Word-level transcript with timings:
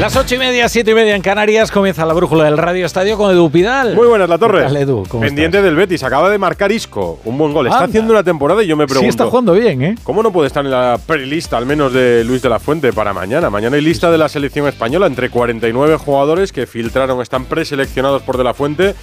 Las 0.00 0.14
ocho 0.14 0.34
y 0.34 0.38
media, 0.38 0.68
siete 0.68 0.90
y 0.90 0.94
media 0.94 1.16
en 1.16 1.22
Canarias 1.22 1.70
comienza 1.70 2.04
la 2.04 2.12
brújula 2.12 2.44
del 2.44 2.58
Radio 2.58 2.84
Estadio 2.84 3.16
con 3.16 3.30
Edu 3.30 3.50
Pidal. 3.50 3.94
Muy 3.94 4.06
buenas, 4.06 4.28
La 4.28 4.36
Torre. 4.36 4.58
¿Qué 4.58 4.64
tal, 4.66 4.76
Edu? 4.76 5.04
¿Cómo 5.08 5.22
Pendiente 5.22 5.56
estás? 5.56 5.64
del 5.64 5.74
Betis, 5.74 6.02
acaba 6.02 6.28
de 6.28 6.36
marcar 6.36 6.70
Isco, 6.70 7.18
un 7.24 7.38
buen 7.38 7.54
gol. 7.54 7.66
Está 7.66 7.78
Anda. 7.78 7.86
haciendo 7.88 8.12
una 8.12 8.22
temporada 8.22 8.62
y 8.62 8.66
yo 8.66 8.76
me 8.76 8.84
pregunto. 8.86 9.04
Sí, 9.04 9.08
está 9.08 9.24
jugando 9.24 9.54
bien, 9.54 9.82
¿eh? 9.82 9.94
¿Cómo 10.02 10.22
no 10.22 10.30
puede 10.32 10.48
estar 10.48 10.62
en 10.66 10.70
la 10.70 10.98
prelista, 11.06 11.56
al 11.56 11.64
menos 11.64 11.94
de 11.94 12.24
Luis 12.24 12.42
de 12.42 12.50
la 12.50 12.58
Fuente, 12.58 12.92
para 12.92 13.14
mañana? 13.14 13.48
Mañana 13.48 13.76
hay 13.76 13.82
lista 13.82 14.10
de 14.10 14.18
la 14.18 14.28
selección 14.28 14.68
española 14.68 15.06
entre 15.06 15.30
49 15.30 15.96
jugadores 15.96 16.52
que 16.52 16.66
filtraron, 16.66 17.22
están 17.22 17.46
preseleccionados 17.46 18.20
por 18.20 18.36
de 18.36 18.44
la 18.44 18.52
Fuente. 18.52 18.94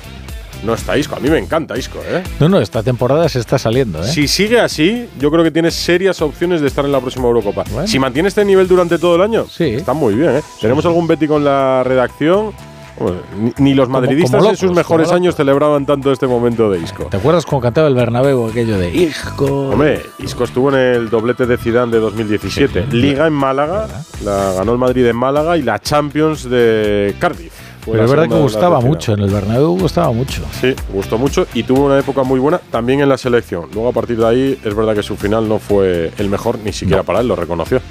No 0.65 0.73
está 0.73 0.97
Isco, 0.97 1.15
a 1.15 1.19
mí 1.19 1.29
me 1.29 1.37
encanta 1.39 1.77
Isco, 1.77 1.99
¿eh? 2.07 2.23
No, 2.39 2.47
no, 2.47 2.59
esta 2.61 2.81
temporada 2.83 3.27
se 3.27 3.39
está 3.39 3.57
saliendo, 3.57 4.01
¿eh? 4.01 4.07
Si 4.07 4.27
sigue 4.29 4.59
así, 4.61 5.07
yo 5.19 5.29
creo 5.29 5.43
que 5.43 5.51
tiene 5.51 5.71
serias 5.71 6.21
opciones 6.21 6.61
de 6.61 6.67
estar 6.67 6.85
en 6.85 6.91
la 6.93 7.01
próxima 7.01 7.25
Eurocopa. 7.27 7.63
Bueno. 7.71 7.87
Si 7.87 7.99
mantiene 7.99 8.29
este 8.29 8.45
nivel 8.45 8.67
durante 8.67 8.97
todo 8.97 9.15
el 9.15 9.21
año, 9.21 9.45
Sí. 9.49 9.65
está 9.65 9.93
muy 9.93 10.13
bien. 10.15 10.37
¿eh? 10.37 10.41
Tenemos 10.61 10.85
algún 10.85 11.05
Betty 11.07 11.27
con 11.27 11.43
la 11.43 11.83
redacción. 11.83 12.51
Bueno, 12.97 13.17
ni, 13.57 13.73
los 13.73 13.87
Como- 13.87 13.99
madridistas 13.99 14.37
como 14.39 14.51
en 14.51 14.55
sus 14.55 14.71
mejores 14.71 15.11
años 15.11 15.35
celebraban 15.35 15.83
tanto 15.85 16.11
este 16.11 16.27
momento 16.27 16.69
de 16.69 16.79
Isco. 16.79 17.05
¿Te 17.09 17.17
acuerdas 17.17 17.43
cómo 17.43 17.59
cantaba 17.59 17.87
el 17.87 17.95
Bernabéu 17.95 18.47
aquello 18.47 18.77
de 18.77 18.93
Hijo? 18.95 19.69
Hombre, 19.71 20.03
Isco 20.19 20.43
estuvo 20.43 20.69
en 20.69 20.75
el 20.75 21.09
doblete 21.09 21.47
de 21.47 21.57
Zidane 21.57 21.91
de 21.91 21.99
2017. 21.99 22.83
Sí, 22.83 22.87
sí. 22.91 22.95
Liga 22.97 23.25
en 23.25 23.33
Málaga, 23.33 23.87
la 24.23 24.53
ganó 24.53 24.73
el 24.73 24.77
Madrid 24.77 25.07
en 25.07 25.15
Málaga 25.15 25.57
y 25.57 25.63
la 25.63 25.79
Champions 25.79 26.47
de 26.47 27.15
Cardiff. 27.17 27.51
Fue 27.83 27.93
Pero 27.93 28.05
es 28.05 28.11
verdad 28.11 28.29
que 28.29 28.41
gustaba 28.41 28.79
mucho, 28.79 29.13
en 29.13 29.19
el 29.19 29.29
Bernabéu 29.29 29.77
gustaba 29.77 30.11
mucho. 30.11 30.41
Sí, 30.61 30.73
gustó 30.93 31.17
mucho 31.17 31.45
y 31.53 31.63
tuvo 31.63 31.85
una 31.85 31.99
época 31.99 32.23
muy 32.23 32.39
buena 32.39 32.57
también 32.71 33.01
en 33.01 33.09
la 33.09 33.17
selección. 33.17 33.65
Luego 33.73 33.89
a 33.89 33.91
partir 33.91 34.17
de 34.17 34.25
ahí 34.25 34.59
es 34.63 34.73
verdad 34.75 34.95
que 34.95 35.03
su 35.03 35.17
final 35.17 35.49
no 35.49 35.59
fue 35.59 36.11
el 36.17 36.29
mejor, 36.29 36.59
ni 36.63 36.71
siquiera 36.71 37.03
para 37.03 37.19
él, 37.19 37.27
lo 37.27 37.35
reconoció. 37.35 37.81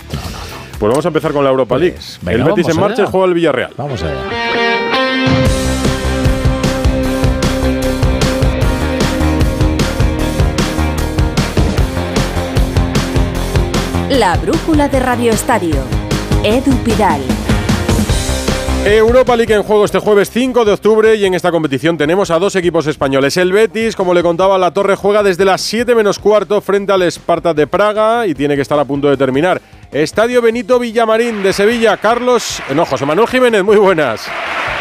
Pues 0.78 0.90
vamos 0.90 1.04
a 1.04 1.08
empezar 1.08 1.32
con 1.32 1.44
la 1.44 1.50
Europa 1.50 1.76
Pues, 1.76 1.82
League. 1.82 1.98
venga, 2.22 2.38
el 2.38 2.50
Betis 2.56 2.68
en 2.74 2.80
marcha 2.80 3.02
allá. 3.02 3.10
juega 3.10 3.26
el 3.26 3.34
Villarreal. 3.34 3.72
Vamos 3.76 4.02
allá. 4.02 4.14
La 14.10 14.36
brújula 14.36 14.88
de 14.88 15.00
Radio 15.00 15.32
Estadio. 15.32 15.76
Edu 16.44 16.72
Pidal. 16.84 17.20
Europa 18.84 19.36
League 19.36 19.54
en 19.54 19.62
juego 19.62 19.84
este 19.84 20.00
jueves 20.00 20.28
5 20.30 20.64
de 20.64 20.72
octubre 20.72 21.14
y 21.14 21.24
en 21.24 21.34
esta 21.34 21.52
competición 21.52 21.96
tenemos 21.96 22.32
a 22.32 22.40
dos 22.40 22.56
equipos 22.56 22.88
españoles. 22.88 23.36
El 23.36 23.52
Betis, 23.52 23.94
como 23.94 24.12
le 24.12 24.24
contaba, 24.24 24.58
la 24.58 24.72
Torre 24.72 24.96
juega 24.96 25.22
desde 25.22 25.44
las 25.44 25.60
7 25.60 25.94
menos 25.94 26.18
cuarto 26.18 26.60
frente 26.60 26.90
al 26.90 27.02
Esparta 27.02 27.54
de 27.54 27.68
Praga 27.68 28.26
y 28.26 28.34
tiene 28.34 28.56
que 28.56 28.62
estar 28.62 28.78
a 28.80 28.84
punto 28.84 29.08
de 29.08 29.16
terminar. 29.16 29.62
Estadio 29.92 30.40
Benito 30.40 30.78
Villamarín 30.78 31.42
de 31.42 31.52
Sevilla. 31.52 31.98
Carlos, 31.98 32.62
no, 32.74 32.86
José 32.86 33.04
Manuel 33.04 33.28
Jiménez, 33.28 33.62
muy 33.62 33.76
buenas. 33.76 34.26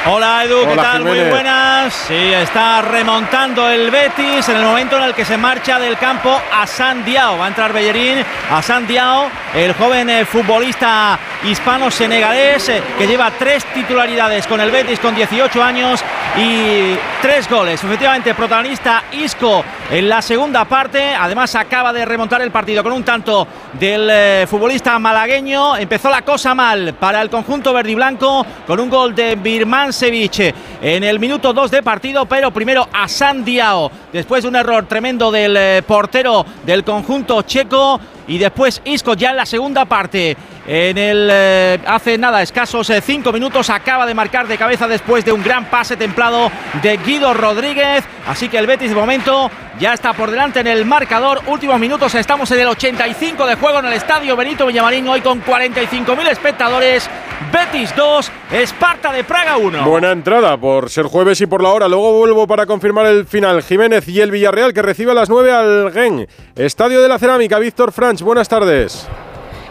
Hola 0.05 0.45
Edu, 0.45 0.65
¿qué 0.67 0.75
tal? 0.75 1.03
Muy 1.03 1.19
buenas. 1.19 1.93
Sí, 1.93 2.15
está 2.15 2.81
remontando 2.81 3.69
el 3.69 3.91
Betis 3.91 4.49
en 4.49 4.55
el 4.55 4.63
momento 4.63 4.97
en 4.97 5.03
el 5.03 5.13
que 5.13 5.25
se 5.25 5.37
marcha 5.37 5.79
del 5.79 5.97
campo 5.97 6.41
a 6.51 6.65
San 6.65 7.05
Diao. 7.05 7.37
Va 7.37 7.45
a 7.45 7.47
entrar 7.49 7.71
Bellerín 7.71 8.23
a 8.49 8.61
San 8.63 8.87
Diao, 8.87 9.29
el 9.53 9.73
joven 9.73 10.09
eh, 10.09 10.25
futbolista 10.25 11.19
hispano-senegalés 11.43 12.69
eh, 12.69 12.81
que 12.97 13.05
lleva 13.05 13.29
tres 13.37 13.63
titularidades 13.73 14.47
con 14.47 14.59
el 14.59 14.71
Betis 14.71 14.99
con 14.99 15.13
18 15.13 15.61
años 15.61 16.03
y 16.35 16.95
tres 17.21 17.47
goles. 17.47 17.83
Efectivamente, 17.83 18.33
protagonista 18.33 19.03
Isco 19.11 19.63
en 19.91 20.09
la 20.09 20.21
segunda 20.23 20.65
parte. 20.65 21.13
Además, 21.13 21.53
acaba 21.53 21.93
de 21.93 22.05
remontar 22.05 22.41
el 22.41 22.49
partido 22.49 22.81
con 22.81 22.93
un 22.93 23.03
tanto 23.03 23.47
del 23.73 24.09
eh, 24.09 24.47
futbolista 24.49 24.97
malagueño. 25.01 25.75
Empezó 25.75 26.09
la 26.09 26.21
cosa 26.21 26.55
mal 26.55 26.93
para 26.93 27.21
el 27.21 27.29
conjunto 27.29 27.73
verde 27.73 27.91
y 27.91 27.95
blanco 27.95 28.45
con 28.65 28.79
un 28.79 28.89
gol 28.89 29.13
de 29.15 29.35
Birmancevic 29.35 30.53
en 30.81 31.03
el 31.03 31.19
minuto 31.19 31.53
2 31.53 31.71
de 31.71 31.83
partido, 31.83 32.25
pero 32.25 32.51
primero 32.51 32.87
a 32.93 33.07
San 33.07 33.43
Diao, 33.43 33.91
después 34.13 34.43
de 34.43 34.49
un 34.49 34.55
error 34.55 34.85
tremendo 34.85 35.31
del 35.31 35.57
eh, 35.57 35.83
portero 35.85 36.45
del 36.65 36.83
conjunto 36.83 37.41
checo 37.41 37.99
y 38.27 38.37
después 38.37 38.81
Isco 38.85 39.13
ya 39.13 39.31
en 39.31 39.37
la 39.37 39.45
segunda 39.45 39.85
parte. 39.85 40.37
En 40.67 40.97
el 40.97 41.27
eh, 41.31 41.79
hace 41.87 42.19
nada, 42.19 42.41
escasos 42.41 42.87
eh, 42.91 43.01
cinco 43.01 43.31
minutos, 43.31 43.71
acaba 43.71 44.05
de 44.05 44.13
marcar 44.13 44.47
de 44.47 44.57
cabeza 44.57 44.87
después 44.87 45.25
de 45.25 45.31
un 45.31 45.43
gran 45.43 45.65
pase 45.65 45.97
templado 45.97 46.51
de 46.83 46.97
Guido 46.97 47.33
Rodríguez. 47.33 48.03
Así 48.27 48.47
que 48.47 48.59
el 48.59 48.67
Betis 48.67 48.89
de 48.89 48.95
momento 48.95 49.49
ya 49.79 49.93
está 49.93 50.13
por 50.13 50.29
delante 50.29 50.59
en 50.59 50.67
el 50.67 50.85
marcador. 50.85 51.41
Últimos 51.47 51.79
minutos, 51.79 52.13
estamos 52.13 52.51
en 52.51 52.59
el 52.59 52.67
85 52.67 53.47
de 53.47 53.55
juego 53.55 53.79
en 53.79 53.87
el 53.87 53.93
estadio 53.93 54.35
Benito 54.35 54.67
Villamarín, 54.67 55.07
hoy 55.07 55.21
con 55.21 55.43
45.000 55.43 56.29
espectadores. 56.29 57.09
Betis 57.51 57.95
2, 57.95 58.31
Esparta 58.51 59.11
de 59.11 59.23
Praga 59.23 59.57
1. 59.57 59.83
Buena 59.83 60.11
entrada 60.11 60.57
por 60.57 60.91
ser 60.91 61.07
jueves 61.07 61.41
y 61.41 61.47
por 61.47 61.63
la 61.63 61.69
hora. 61.69 61.87
Luego 61.87 62.13
vuelvo 62.13 62.45
para 62.45 62.67
confirmar 62.67 63.07
el 63.07 63.25
final. 63.25 63.63
Jiménez 63.63 64.07
y 64.07 64.21
el 64.21 64.29
Villarreal 64.29 64.73
que 64.73 64.83
recibe 64.83 65.11
a 65.11 65.15
las 65.15 65.29
9 65.29 65.51
al 65.51 65.91
Gen. 65.91 66.27
Estadio 66.55 67.01
de 67.01 67.09
la 67.09 67.17
Cerámica, 67.17 67.57
Víctor 67.57 67.91
Franch, 67.91 68.21
buenas 68.21 68.47
tardes. 68.47 69.07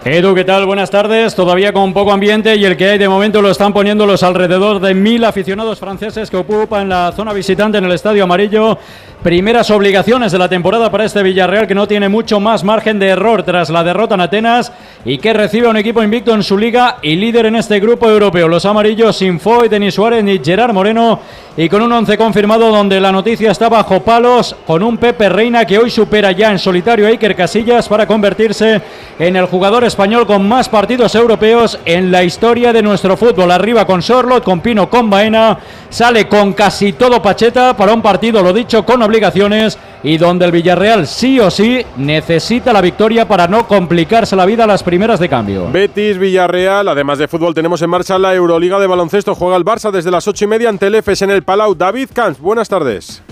Edu, 0.02 0.34
¿qué 0.34 0.44
tal? 0.44 0.64
Buenas 0.64 0.90
tardes. 0.90 1.34
Todavía 1.34 1.74
con 1.74 1.92
poco 1.92 2.10
ambiente 2.10 2.56
y 2.56 2.64
el 2.64 2.74
que 2.74 2.88
hay 2.88 2.98
de 2.98 3.06
momento 3.06 3.42
lo 3.42 3.50
están 3.50 3.74
poniendo 3.74 4.06
los 4.06 4.22
alrededor 4.22 4.80
de 4.80 4.94
mil 4.94 5.22
aficionados 5.26 5.78
franceses 5.78 6.30
que 6.30 6.38
ocupan 6.38 6.88
la 6.88 7.12
zona 7.14 7.34
visitante 7.34 7.76
en 7.76 7.84
el 7.84 7.92
Estadio 7.92 8.24
Amarillo. 8.24 8.78
Primeras 9.22 9.70
obligaciones 9.70 10.32
de 10.32 10.38
la 10.38 10.48
temporada 10.48 10.90
para 10.90 11.04
este 11.04 11.22
Villarreal 11.22 11.66
que 11.66 11.74
no 11.74 11.86
tiene 11.86 12.08
mucho 12.08 12.40
más 12.40 12.64
margen 12.64 12.98
de 12.98 13.08
error 13.08 13.42
tras 13.42 13.68
la 13.68 13.84
derrota 13.84 14.14
en 14.14 14.22
Atenas 14.22 14.72
y 15.04 15.18
que 15.18 15.34
recibe 15.34 15.66
a 15.66 15.70
un 15.70 15.76
equipo 15.76 16.02
invicto 16.02 16.32
en 16.32 16.42
su 16.42 16.56
liga 16.56 16.96
y 17.02 17.16
líder 17.16 17.44
en 17.44 17.56
este 17.56 17.78
grupo 17.78 18.08
europeo. 18.08 18.48
Los 18.48 18.64
amarillos 18.64 19.18
sin 19.18 19.38
Foy, 19.38 19.68
Denis 19.68 19.92
Suárez 19.92 20.24
ni 20.24 20.38
Gerard 20.42 20.72
Moreno 20.72 21.20
y 21.54 21.68
con 21.68 21.82
un 21.82 21.92
once 21.92 22.16
confirmado 22.16 22.70
donde 22.70 22.98
la 22.98 23.12
noticia 23.12 23.50
está 23.50 23.68
bajo 23.68 24.00
palos 24.00 24.56
con 24.66 24.82
un 24.82 24.96
Pepe 24.96 25.28
Reina 25.28 25.66
que 25.66 25.78
hoy 25.78 25.90
supera 25.90 26.32
ya 26.32 26.50
en 26.50 26.58
solitario 26.58 27.06
a 27.06 27.10
Iker 27.10 27.36
Casillas 27.36 27.86
para 27.86 28.06
convertirse 28.06 28.80
en 29.18 29.36
el 29.36 29.44
jugador 29.44 29.84
español 29.90 30.26
con 30.26 30.48
más 30.48 30.68
partidos 30.68 31.14
europeos 31.14 31.78
en 31.84 32.10
la 32.10 32.22
historia 32.22 32.72
de 32.72 32.82
nuestro 32.82 33.16
fútbol. 33.16 33.50
Arriba 33.50 33.84
con 33.84 34.00
Sorlot, 34.00 34.44
con 34.44 34.60
Pino, 34.60 34.88
con 34.88 35.10
Baena, 35.10 35.58
sale 35.88 36.28
con 36.28 36.52
casi 36.52 36.92
todo 36.92 37.20
Pacheta 37.20 37.76
para 37.76 37.92
un 37.92 38.00
partido, 38.00 38.42
lo 38.42 38.52
dicho, 38.52 38.84
con 38.84 39.02
obligaciones 39.02 39.76
y 40.02 40.16
donde 40.16 40.46
el 40.46 40.52
Villarreal 40.52 41.06
sí 41.06 41.40
o 41.40 41.50
sí 41.50 41.84
necesita 41.96 42.72
la 42.72 42.80
victoria 42.80 43.26
para 43.26 43.48
no 43.48 43.66
complicarse 43.66 44.36
la 44.36 44.46
vida 44.46 44.64
a 44.64 44.66
las 44.66 44.82
primeras 44.82 45.18
de 45.20 45.28
cambio. 45.28 45.68
Betis, 45.70 46.18
Villarreal, 46.18 46.88
además 46.88 47.18
de 47.18 47.28
fútbol 47.28 47.54
tenemos 47.54 47.82
en 47.82 47.90
marcha 47.90 48.18
la 48.18 48.34
Euroliga 48.34 48.78
de 48.78 48.86
baloncesto. 48.86 49.34
Juega 49.34 49.56
el 49.56 49.64
Barça 49.64 49.90
desde 49.90 50.10
las 50.10 50.26
8 50.28 50.44
y 50.44 50.48
media 50.48 50.68
ante 50.68 50.86
el 50.86 50.94
EFES 50.94 51.22
en 51.22 51.30
el 51.30 51.42
Palau. 51.42 51.74
David 51.74 52.10
Camps, 52.14 52.40
buenas 52.40 52.68
tardes. 52.68 53.22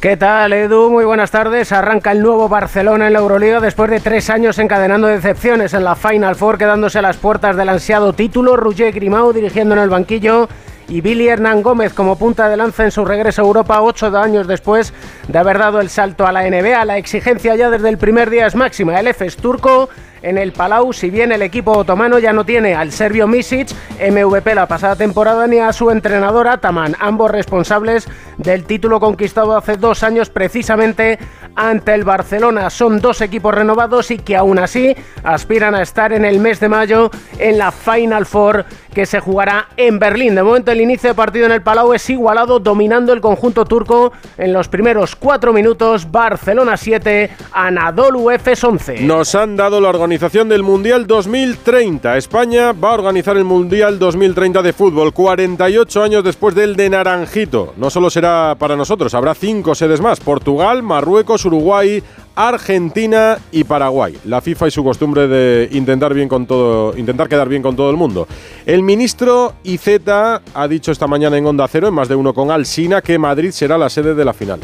¿Qué 0.00 0.18
tal, 0.18 0.52
Edu? 0.52 0.90
Muy 0.90 1.04
buenas 1.04 1.30
tardes. 1.30 1.72
Arranca 1.72 2.12
el 2.12 2.20
nuevo 2.20 2.48
Barcelona 2.48 3.06
en 3.06 3.14
la 3.14 3.20
Euroliga 3.20 3.60
después 3.60 3.90
de 3.90 4.00
tres 4.00 4.28
años 4.28 4.58
encadenando 4.58 5.06
decepciones 5.06 5.72
en 5.72 5.82
la 5.82 5.94
Final 5.94 6.36
Four, 6.36 6.58
quedándose 6.58 6.98
a 6.98 7.02
las 7.02 7.16
puertas 7.16 7.56
del 7.56 7.70
ansiado 7.70 8.12
título. 8.12 8.56
Roger 8.56 8.92
Grimau 8.92 9.32
dirigiendo 9.32 9.74
en 9.74 9.80
el 9.80 9.88
banquillo 9.88 10.48
y 10.88 11.00
Billy 11.00 11.28
Hernán 11.28 11.62
Gómez 11.62 11.94
como 11.94 12.18
punta 12.18 12.50
de 12.50 12.58
lanza 12.58 12.84
en 12.84 12.90
su 12.90 13.06
regreso 13.06 13.40
a 13.40 13.46
Europa 13.46 13.80
ocho 13.80 14.06
años 14.18 14.46
después 14.46 14.92
de 15.26 15.38
haber 15.38 15.58
dado 15.58 15.80
el 15.80 15.88
salto 15.88 16.26
a 16.26 16.32
la 16.32 16.42
NBA. 16.42 16.84
La 16.84 16.98
exigencia 16.98 17.54
ya 17.56 17.70
desde 17.70 17.88
el 17.88 17.96
primer 17.96 18.28
día 18.28 18.46
es 18.46 18.54
máxima. 18.54 19.00
El 19.00 19.06
EFES 19.06 19.38
turco 19.38 19.88
en 20.24 20.38
el 20.38 20.52
Palau, 20.52 20.92
si 20.94 21.10
bien 21.10 21.32
el 21.32 21.42
equipo 21.42 21.72
otomano 21.72 22.18
ya 22.18 22.32
no 22.32 22.44
tiene 22.46 22.74
al 22.74 22.92
serbio 22.92 23.28
Misic, 23.28 23.68
MVP 24.00 24.54
la 24.54 24.66
pasada 24.66 24.96
temporada, 24.96 25.46
ni 25.46 25.58
a 25.58 25.72
su 25.72 25.90
entrenador 25.90 26.48
Ataman, 26.48 26.96
ambos 26.98 27.30
responsables 27.30 28.08
del 28.38 28.64
título 28.64 29.00
conquistado 29.00 29.54
hace 29.54 29.76
dos 29.76 30.02
años 30.02 30.30
precisamente 30.30 31.18
ante 31.54 31.92
el 31.94 32.04
Barcelona. 32.04 32.70
Son 32.70 33.00
dos 33.00 33.20
equipos 33.20 33.54
renovados 33.54 34.10
y 34.10 34.18
que 34.18 34.34
aún 34.34 34.58
así 34.58 34.96
aspiran 35.22 35.74
a 35.74 35.82
estar 35.82 36.12
en 36.12 36.24
el 36.24 36.40
mes 36.40 36.58
de 36.58 36.70
mayo 36.70 37.10
en 37.38 37.58
la 37.58 37.70
Final 37.70 38.24
Four 38.24 38.64
que 38.94 39.06
se 39.06 39.20
jugará 39.20 39.68
en 39.76 39.98
Berlín. 39.98 40.34
De 40.34 40.42
momento 40.42 40.72
el 40.72 40.80
inicio 40.80 41.10
de 41.10 41.14
partido 41.14 41.46
en 41.46 41.52
el 41.52 41.62
Palau 41.62 41.92
es 41.92 42.08
igualado, 42.08 42.60
dominando 42.60 43.12
el 43.12 43.20
conjunto 43.20 43.64
turco 43.64 44.12
en 44.38 44.52
los 44.52 44.68
primeros 44.68 45.16
cuatro 45.16 45.52
minutos. 45.52 46.10
Barcelona 46.10 46.76
7, 46.76 47.30
Anadolu 47.52 48.30
Efes 48.30 48.64
11. 48.64 49.00
Nos 49.00 49.34
han 49.34 49.56
dado 49.56 49.80
la 49.80 49.88
organización 49.88 50.13
del 50.14 50.62
Mundial 50.62 51.08
2030. 51.08 52.16
España 52.16 52.72
va 52.72 52.90
a 52.90 52.94
organizar 52.94 53.36
el 53.36 53.42
Mundial 53.42 53.98
2030 53.98 54.62
de 54.62 54.72
fútbol, 54.72 55.12
48 55.12 56.02
años 56.02 56.22
después 56.22 56.54
del 56.54 56.76
de 56.76 56.88
Naranjito. 56.88 57.74
No 57.76 57.90
solo 57.90 58.10
será 58.10 58.54
para 58.56 58.76
nosotros, 58.76 59.12
habrá 59.14 59.34
cinco 59.34 59.74
sedes 59.74 60.00
más: 60.00 60.20
Portugal, 60.20 60.84
Marruecos, 60.84 61.44
Uruguay, 61.44 62.00
Argentina 62.36 63.38
y 63.50 63.64
Paraguay. 63.64 64.16
La 64.24 64.40
FIFA 64.40 64.68
y 64.68 64.70
su 64.70 64.84
costumbre 64.84 65.26
de 65.26 65.68
intentar 65.72 66.14
bien 66.14 66.28
con 66.28 66.46
todo, 66.46 66.96
intentar 66.96 67.28
quedar 67.28 67.48
bien 67.48 67.62
con 67.62 67.74
todo 67.74 67.90
el 67.90 67.96
mundo. 67.96 68.28
El 68.66 68.84
ministro 68.84 69.54
IZ 69.64 70.08
ha 70.08 70.68
dicho 70.68 70.92
esta 70.92 71.08
mañana 71.08 71.36
en 71.36 71.46
Onda 71.46 71.66
Cero, 71.66 71.88
en 71.88 71.94
más 71.94 72.08
de 72.08 72.14
uno 72.14 72.32
con 72.32 72.52
Alsina, 72.52 73.02
que 73.02 73.18
Madrid 73.18 73.50
será 73.50 73.76
la 73.76 73.88
sede 73.88 74.14
de 74.14 74.24
la 74.24 74.32
final. 74.32 74.60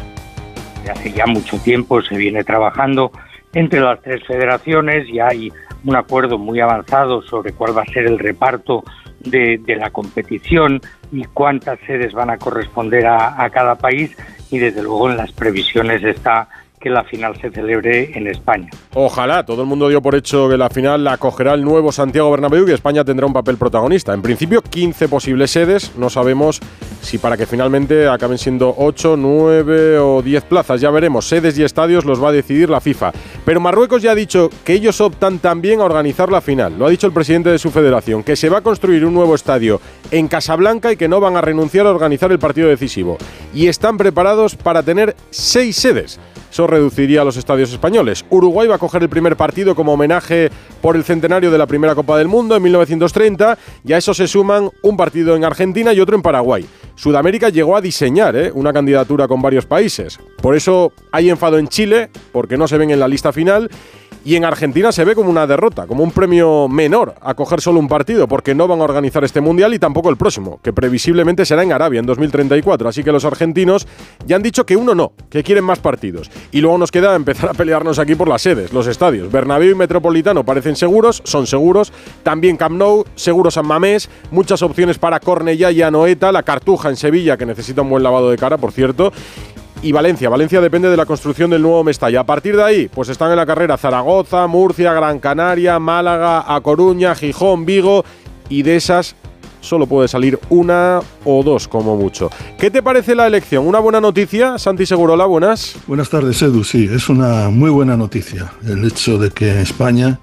Hace 0.89 1.13
ya 1.13 1.27
mucho 1.27 1.59
tiempo 1.59 2.01
se 2.03 2.17
viene 2.17 2.45
trabajando 2.45 3.11
entre 3.53 3.81
las 3.81 4.01
tres 4.01 4.25
federaciones 4.27 5.09
y 5.09 5.21
hay 5.21 5.53
un 5.85 5.97
acuerdo 5.97 6.39
muy 6.39 6.61
avanzado 6.61 7.23
sobre 7.23 7.53
cuál 7.53 7.77
va 7.77 7.83
a 7.83 7.93
ser 7.93 8.07
el 8.07 8.19
reparto 8.19 8.85
de, 9.21 9.61
la 9.67 9.91
competición 9.91 10.81
y 11.13 11.25
cuántas 11.25 11.79
sedes 11.87 12.13
van 12.13 12.31
a 12.31 12.39
corresponder 12.39 13.07
a, 13.07 13.43
a 13.43 13.51
cada 13.51 13.77
país 13.77 14.17
y 14.51 14.59
desde 14.59 14.83
luego 14.83 15.11
en 15.11 15.17
las 15.17 15.33
previsiones 15.33 16.03
está 16.03 16.49
que 16.81 16.89
la 16.89 17.05
final 17.05 17.39
se 17.39 17.51
celebre 17.51 18.11
en 18.17 18.27
España. 18.27 18.71
Ojalá, 18.95 19.45
todo 19.45 19.63
el 19.63 19.69
mundo 19.69 19.89
dio 19.89 20.01
por 20.01 20.15
hecho 20.15 20.49
que 20.49 20.57
la 20.57 20.71
final 20.71 21.05
la 21.05 21.13
acogerá 21.13 21.53
el 21.53 21.63
nuevo 21.63 21.93
Santiago 21.93 22.31
Bernabéu 22.31 22.67
y 22.67 22.73
España 22.73 23.05
tendrá 23.05 23.27
un 23.27 23.35
papel 23.35 23.59
protagonista. 23.59 24.15
En 24.15 24.23
principio, 24.23 24.63
15 24.63 25.09
posibles 25.09 25.51
sedes, 25.51 25.93
no 25.99 26.09
sabemos 26.09 26.61
si 27.03 27.19
para 27.19 27.37
que 27.37 27.47
finalmente 27.47 28.09
acaben 28.09 28.39
siendo 28.39 28.75
8, 28.79 29.17
9 29.19 29.99
o 29.99 30.23
10 30.23 30.45
plazas, 30.45 30.81
ya 30.81 30.91
veremos. 30.91 31.29
Sedes 31.29 31.59
y 31.59 31.65
estadios 31.65 32.07
los 32.07 32.23
va 32.23 32.31
a 32.31 32.33
decidir 32.33 32.71
la 32.71 32.81
FIFA. 32.81 33.13
Pero 33.45 33.61
Marruecos 33.61 34.01
ya 34.01 34.13
ha 34.13 34.15
dicho 34.15 34.49
que 34.65 34.73
ellos 34.73 35.01
optan 35.03 35.39
también 35.39 35.81
a 35.81 35.85
organizar 35.85 36.33
la 36.33 36.41
final. 36.41 36.79
Lo 36.79 36.87
ha 36.87 36.91
dicho 36.91 37.07
el 37.07 37.13
presidente 37.13 37.51
de 37.51 37.59
su 37.59 37.71
federación, 37.71 38.23
que 38.23 38.37
se 38.37 38.49
va 38.49 38.59
a 38.59 38.63
construir 38.63 39.05
un 39.05 39.13
nuevo 39.13 39.35
estadio 39.35 39.81
en 40.11 40.29
Casablanca 40.29 40.93
y 40.93 40.97
que 40.97 41.09
no 41.09 41.21
van 41.21 41.37
a 41.37 41.43
renunciar 41.43 41.87
a 41.87 41.91
organizar 41.91 42.33
el 42.33 42.39
partido 42.39 42.69
decisivo. 42.69 43.19
Y 43.53 43.67
están 43.67 43.99
preparados 43.99 44.57
para 44.57 44.83
tener 44.83 45.15
6 45.31 45.77
sedes. 45.77 46.19
Eso 46.51 46.67
reduciría 46.67 47.25
los 47.25 47.37
estadios 47.37 47.73
españoles. 47.73 48.25
Uruguay 48.31 48.69
va 48.69 48.75
a 48.75 48.79
coger 48.79 49.03
el 49.03 49.09
primer 49.09 49.37
partido 49.37 49.75
como 49.75 49.93
homenaje 49.93 50.51
por 50.83 50.97
el 50.97 51.05
centenario 51.05 51.51
de 51.51 51.59
la 51.59 51.67
primera 51.67 51.95
Copa 51.95 52.19
del 52.19 52.29
Mundo 52.29 52.57
en 52.57 52.63
1930 52.63 53.59
y 53.85 53.93
a 53.93 53.99
eso 53.99 54.15
se 54.15 54.27
suman 54.27 54.71
un 54.83 54.97
partido 54.97 55.37
en 55.37 55.45
Argentina 55.45 55.93
y 55.93 56.01
otro 56.01 56.17
en 56.17 56.23
Paraguay. 56.23 56.67
Sudamérica 56.97 57.49
llegó 57.49 57.77
a 57.77 57.81
diseñar 57.81 58.37
¿eh? 58.37 58.51
una 58.53 58.73
candidatura 58.73 59.29
con 59.29 59.41
varios 59.41 59.65
países. 59.65 60.19
Por 60.43 60.57
eso 60.57 60.93
hay 61.13 61.31
enfado 61.31 61.59
en 61.59 61.69
Chile, 61.69 62.11
porque 62.33 62.57
no 62.59 62.69
se 62.69 62.79
ven 62.79 62.91
en 62.91 63.01
la 63.01 63.09
lista 63.09 63.33
final, 63.33 63.71
y 64.25 64.37
en 64.37 64.45
Argentina 64.45 64.93
se 64.93 65.05
ve 65.05 65.15
como 65.15 65.31
una 65.31 65.47
derrota, 65.47 65.87
como 65.87 66.03
un 66.03 66.11
premio 66.11 66.69
menor 66.69 67.15
a 67.21 67.35
coger 67.35 67.61
solo 67.61 67.81
un 67.81 67.89
partido, 67.89 68.29
porque 68.29 68.55
no 68.55 68.69
van 68.69 68.81
a 68.81 68.85
organizar 68.85 69.25
este 69.25 69.41
mundial 69.41 69.73
y 69.75 69.79
tampoco 69.79 70.11
el 70.11 70.17
próximo, 70.17 70.61
que 70.63 70.73
previsiblemente 70.73 71.45
será 71.45 71.63
en 71.63 71.73
Arabia 71.73 72.01
en 72.01 72.07
2034. 72.07 72.89
Así 72.89 73.03
que 73.03 73.13
los 73.13 73.25
argentinos 73.25 73.87
ya 74.27 74.37
han 74.37 74.43
dicho 74.43 74.67
que 74.67 74.77
uno 74.77 74.95
no, 74.95 75.13
que 75.31 75.43
quieren 75.43 75.65
más 75.65 75.79
partidos. 75.79 76.31
Y 76.53 76.61
luego 76.61 76.79
nos 76.79 76.91
queda 76.91 77.15
empezar 77.15 77.51
a 77.51 77.55
pelearnos 77.55 77.99
aquí 77.99 78.15
por 78.15 78.29
las 78.29 78.43
sedes, 78.43 78.73
los 78.73 78.87
estadios. 78.87 79.31
Bernabéu 79.33 79.73
y 79.73 79.75
Metropolitano 79.75 80.45
parecen 80.45 80.77
seguros, 80.77 81.23
son 81.25 81.47
seguros. 81.47 81.93
También 82.23 82.57
Camp 82.57 82.77
Nou, 82.77 83.05
seguro 83.15 83.51
San 83.51 83.67
Mamés, 83.67 84.09
muchas 84.31 84.63
opciones 84.63 84.99
para 84.99 85.21
Cornellá 85.21 85.71
y 85.71 85.83
Anoeta, 85.83 86.33
la 86.33 86.43
Cartuja 86.43 86.89
en 86.89 86.97
Sevilla, 86.97 87.37
que 87.37 87.47
necesita 87.47 87.83
un 87.83 87.91
buen 87.91 88.03
lavado 88.03 88.31
de 88.31 88.37
cara, 88.37 88.59
por 88.59 88.73
cierto 88.73 89.13
y 89.83 89.93
Valencia. 89.93 90.29
Valencia 90.29 90.61
depende 90.61 90.91
de 90.91 90.97
la 90.97 91.07
construcción 91.07 91.51
del 91.51 91.63
nuevo 91.63 91.83
Mestalla. 91.85 92.21
A 92.21 92.27
partir 92.27 92.57
de 92.57 92.63
ahí, 92.63 92.91
pues 92.93 93.09
están 93.09 93.31
en 93.31 93.37
la 93.37 93.47
carrera 93.47 93.77
Zaragoza, 93.77 94.47
Murcia, 94.47 94.93
Gran 94.93 95.19
Canaria, 95.19 95.79
Málaga, 95.79 96.45
A 96.47 96.61
Coruña, 96.61 97.15
Gijón, 97.15 97.65
Vigo 97.65 98.05
y 98.49 98.63
de 98.63 98.77
esas 98.77 99.17
solo 99.61 99.87
puede 99.87 100.09
salir 100.09 100.39
una 100.49 101.01
o 101.25 101.43
dos 101.43 101.69
como 101.69 101.97
mucho. 101.97 102.31
¿Qué 102.59 102.71
te 102.71 102.83
parece 102.83 103.15
la 103.15 103.27
elección? 103.27 103.67
¿Una 103.67 103.79
buena 103.79 104.01
noticia? 104.01 104.59
Santi 104.59 104.87
Segurola, 104.87 105.27
buenas. 105.27 105.77
Buenas 105.87 106.09
tardes, 106.09 106.41
Edu. 106.43 106.65
Sí, 106.65 106.89
es 106.91 107.09
una 107.09 107.51
muy 107.51 107.71
buena 107.71 107.97
noticia 107.97 108.53
el 108.67 108.85
hecho 108.85 109.19
de 109.19 109.31
que 109.31 109.61
España 109.61 110.19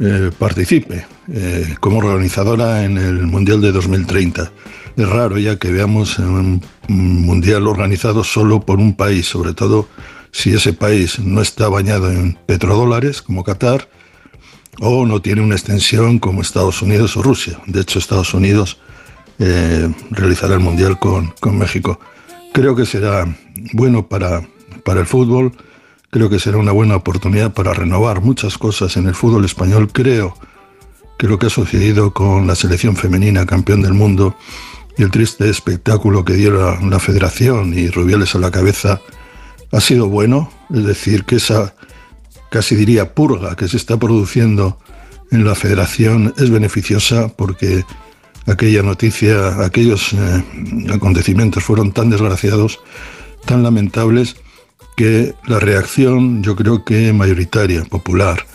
eh, 0.00 0.30
participe 0.38 1.06
eh, 1.32 1.74
como 1.80 1.98
organizadora 1.98 2.84
en 2.84 2.98
el 2.98 3.26
Mundial 3.26 3.60
de 3.60 3.72
2030. 3.72 4.50
Es 4.96 5.08
raro 5.08 5.38
ya 5.38 5.56
que 5.56 5.70
veamos 5.72 6.18
un 6.18 6.62
mundial 6.88 7.66
organizado 7.66 8.24
solo 8.24 8.60
por 8.60 8.78
un 8.78 8.94
país, 8.94 9.26
sobre 9.26 9.54
todo 9.54 9.88
si 10.32 10.50
ese 10.52 10.72
país 10.72 11.18
no 11.18 11.40
está 11.40 11.68
bañado 11.68 12.10
en 12.10 12.36
petrodólares, 12.46 13.22
como 13.22 13.44
Qatar, 13.44 13.88
o 14.80 15.06
no 15.06 15.22
tiene 15.22 15.42
una 15.42 15.54
extensión 15.54 16.18
como 16.18 16.42
Estados 16.42 16.82
Unidos 16.82 17.16
o 17.16 17.22
Rusia. 17.22 17.60
De 17.66 17.80
hecho, 17.80 17.98
Estados 17.98 18.34
Unidos 18.34 18.78
eh, 19.38 19.92
realizará 20.10 20.54
el 20.54 20.60
mundial 20.60 20.98
con, 20.98 21.32
con, 21.40 21.58
México. 21.58 22.00
Creo 22.52 22.74
que 22.74 22.86
será 22.86 23.26
bueno 23.72 24.08
para, 24.08 24.42
para 24.84 25.00
el 25.00 25.06
fútbol, 25.06 25.52
creo 26.10 26.28
que 26.28 26.38
será 26.38 26.58
una 26.58 26.72
buena 26.72 26.96
oportunidad 26.96 27.52
para 27.52 27.72
renovar 27.72 28.20
muchas 28.20 28.58
cosas 28.58 28.96
en 28.96 29.06
el 29.06 29.14
fútbol 29.14 29.44
español. 29.44 29.90
Creo 29.92 30.36
que 31.18 31.28
lo 31.28 31.38
que 31.38 31.46
ha 31.46 31.50
sucedido 31.50 32.12
con 32.12 32.46
la 32.46 32.54
selección 32.54 32.96
femenina 32.96 33.46
campeón 33.46 33.82
del 33.82 33.94
mundo 33.94 34.36
y 34.96 35.02
el 35.02 35.10
triste 35.10 35.48
espectáculo 35.48 36.24
que 36.24 36.34
dio 36.34 36.52
la, 36.52 36.98
federación 36.98 37.76
y 37.76 37.88
Rubiales 37.88 38.34
a 38.34 38.38
la 38.38 38.50
cabeza 38.50 39.00
ha 39.72 39.80
sido 39.80 40.08
bueno, 40.08 40.50
es 40.72 40.84
decir, 40.84 41.24
que 41.24 41.36
esa 41.36 41.74
casi 42.50 42.76
diría 42.76 43.14
purga 43.14 43.56
que 43.56 43.66
se 43.66 43.76
está 43.76 43.96
produciendo 43.96 44.78
en 45.32 45.44
la 45.44 45.54
federación 45.54 46.32
es 46.36 46.50
beneficiosa 46.50 47.28
porque 47.28 47.84
aquella 48.46 48.82
noticia, 48.82 49.64
aquellos 49.64 50.12
eh, 50.12 50.44
acontecimientos 50.92 51.64
fueron 51.64 51.92
tan 51.92 52.10
desgraciados, 52.10 52.78
tan 53.44 53.62
lamentables, 53.62 54.36
que 54.96 55.34
la 55.46 55.58
reacción 55.58 56.42
yo 56.42 56.54
creo 56.54 56.84
que 56.84 57.12
mayoritaria, 57.12 57.84
popular, 57.84 58.46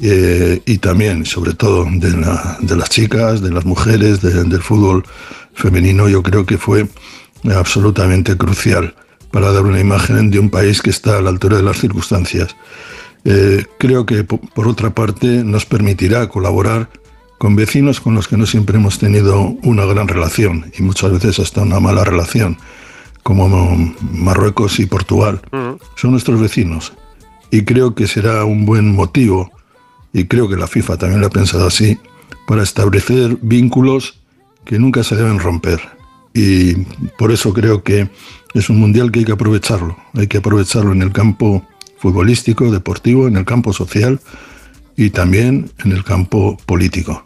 eh, 0.00 0.62
y 0.64 0.78
también, 0.78 1.26
sobre 1.26 1.52
todo, 1.52 1.84
de, 1.84 2.76
las 2.76 2.90
chicas, 2.90 3.42
de 3.42 3.50
las 3.50 3.64
mujeres, 3.64 4.22
del 4.22 4.62
fútbol 4.62 5.04
femenino, 5.54 6.08
yo 6.08 6.22
creo 6.22 6.46
que 6.46 6.58
fue 6.58 6.88
absolutamente 7.54 8.36
crucial 8.36 8.94
para 9.30 9.50
dar 9.52 9.64
una 9.64 9.80
imagen 9.80 10.30
de 10.30 10.38
un 10.38 10.50
país 10.50 10.82
que 10.82 10.90
está 10.90 11.18
a 11.18 11.22
la 11.22 11.30
altura 11.30 11.56
de 11.56 11.62
las 11.62 11.78
circunstancias. 11.78 12.54
Eh, 13.24 13.64
creo 13.78 14.04
que, 14.04 14.24
por 14.24 14.68
otra 14.68 14.90
parte, 14.90 15.44
nos 15.44 15.64
permitirá 15.64 16.28
colaborar 16.28 16.90
con 17.38 17.56
vecinos 17.56 18.00
con 18.00 18.14
los 18.14 18.28
que 18.28 18.36
no 18.36 18.46
siempre 18.46 18.76
hemos 18.76 18.98
tenido 18.98 19.56
una 19.62 19.84
gran 19.84 20.06
relación 20.06 20.70
y 20.78 20.82
muchas 20.82 21.12
veces 21.12 21.40
hasta 21.40 21.62
una 21.62 21.80
mala 21.80 22.04
relación, 22.04 22.58
como 23.22 23.48
Marruecos 24.12 24.78
y 24.78 24.86
Portugal. 24.86 25.40
Son 25.96 26.12
nuestros 26.12 26.40
vecinos 26.40 26.92
y 27.50 27.64
creo 27.64 27.94
que 27.94 28.06
será 28.06 28.44
un 28.44 28.64
buen 28.64 28.94
motivo, 28.94 29.50
y 30.12 30.24
creo 30.24 30.48
que 30.48 30.56
la 30.56 30.66
FIFA 30.66 30.96
también 30.98 31.20
lo 31.20 31.26
ha 31.26 31.30
pensado 31.30 31.66
así, 31.66 31.98
para 32.46 32.62
establecer 32.62 33.38
vínculos 33.42 34.21
que 34.64 34.78
nunca 34.78 35.02
se 35.02 35.16
deben 35.16 35.38
romper. 35.38 35.80
Y 36.34 36.74
por 37.18 37.32
eso 37.32 37.52
creo 37.52 37.82
que 37.82 38.08
es 38.54 38.70
un 38.70 38.78
mundial 38.78 39.10
que 39.10 39.20
hay 39.20 39.24
que 39.24 39.32
aprovecharlo. 39.32 39.96
Hay 40.14 40.26
que 40.26 40.38
aprovecharlo 40.38 40.92
en 40.92 41.02
el 41.02 41.12
campo 41.12 41.66
futbolístico, 41.98 42.70
deportivo, 42.70 43.28
en 43.28 43.36
el 43.36 43.44
campo 43.44 43.72
social 43.72 44.20
y 44.96 45.10
también 45.10 45.70
en 45.84 45.92
el 45.92 46.04
campo 46.04 46.56
político. 46.66 47.24